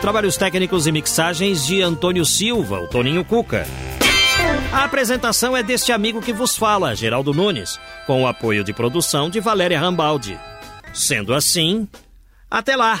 Trabalhos 0.00 0.36
técnicos 0.36 0.86
e 0.86 0.92
mixagens 0.92 1.66
de 1.66 1.82
Antônio 1.82 2.24
Silva, 2.24 2.80
o 2.80 2.88
Toninho 2.88 3.24
Cuca. 3.24 3.66
A 4.72 4.84
apresentação 4.84 5.56
é 5.56 5.62
deste 5.62 5.92
amigo 5.92 6.22
que 6.22 6.32
vos 6.32 6.56
fala, 6.56 6.94
Geraldo 6.94 7.34
Nunes, 7.34 7.78
com 8.06 8.22
o 8.22 8.26
apoio 8.26 8.62
de 8.62 8.72
produção 8.72 9.28
de 9.28 9.40
Valéria 9.40 9.78
Rambaldi. 9.78 10.38
Sendo 10.94 11.34
assim, 11.34 11.86
até 12.50 12.76
lá! 12.76 13.00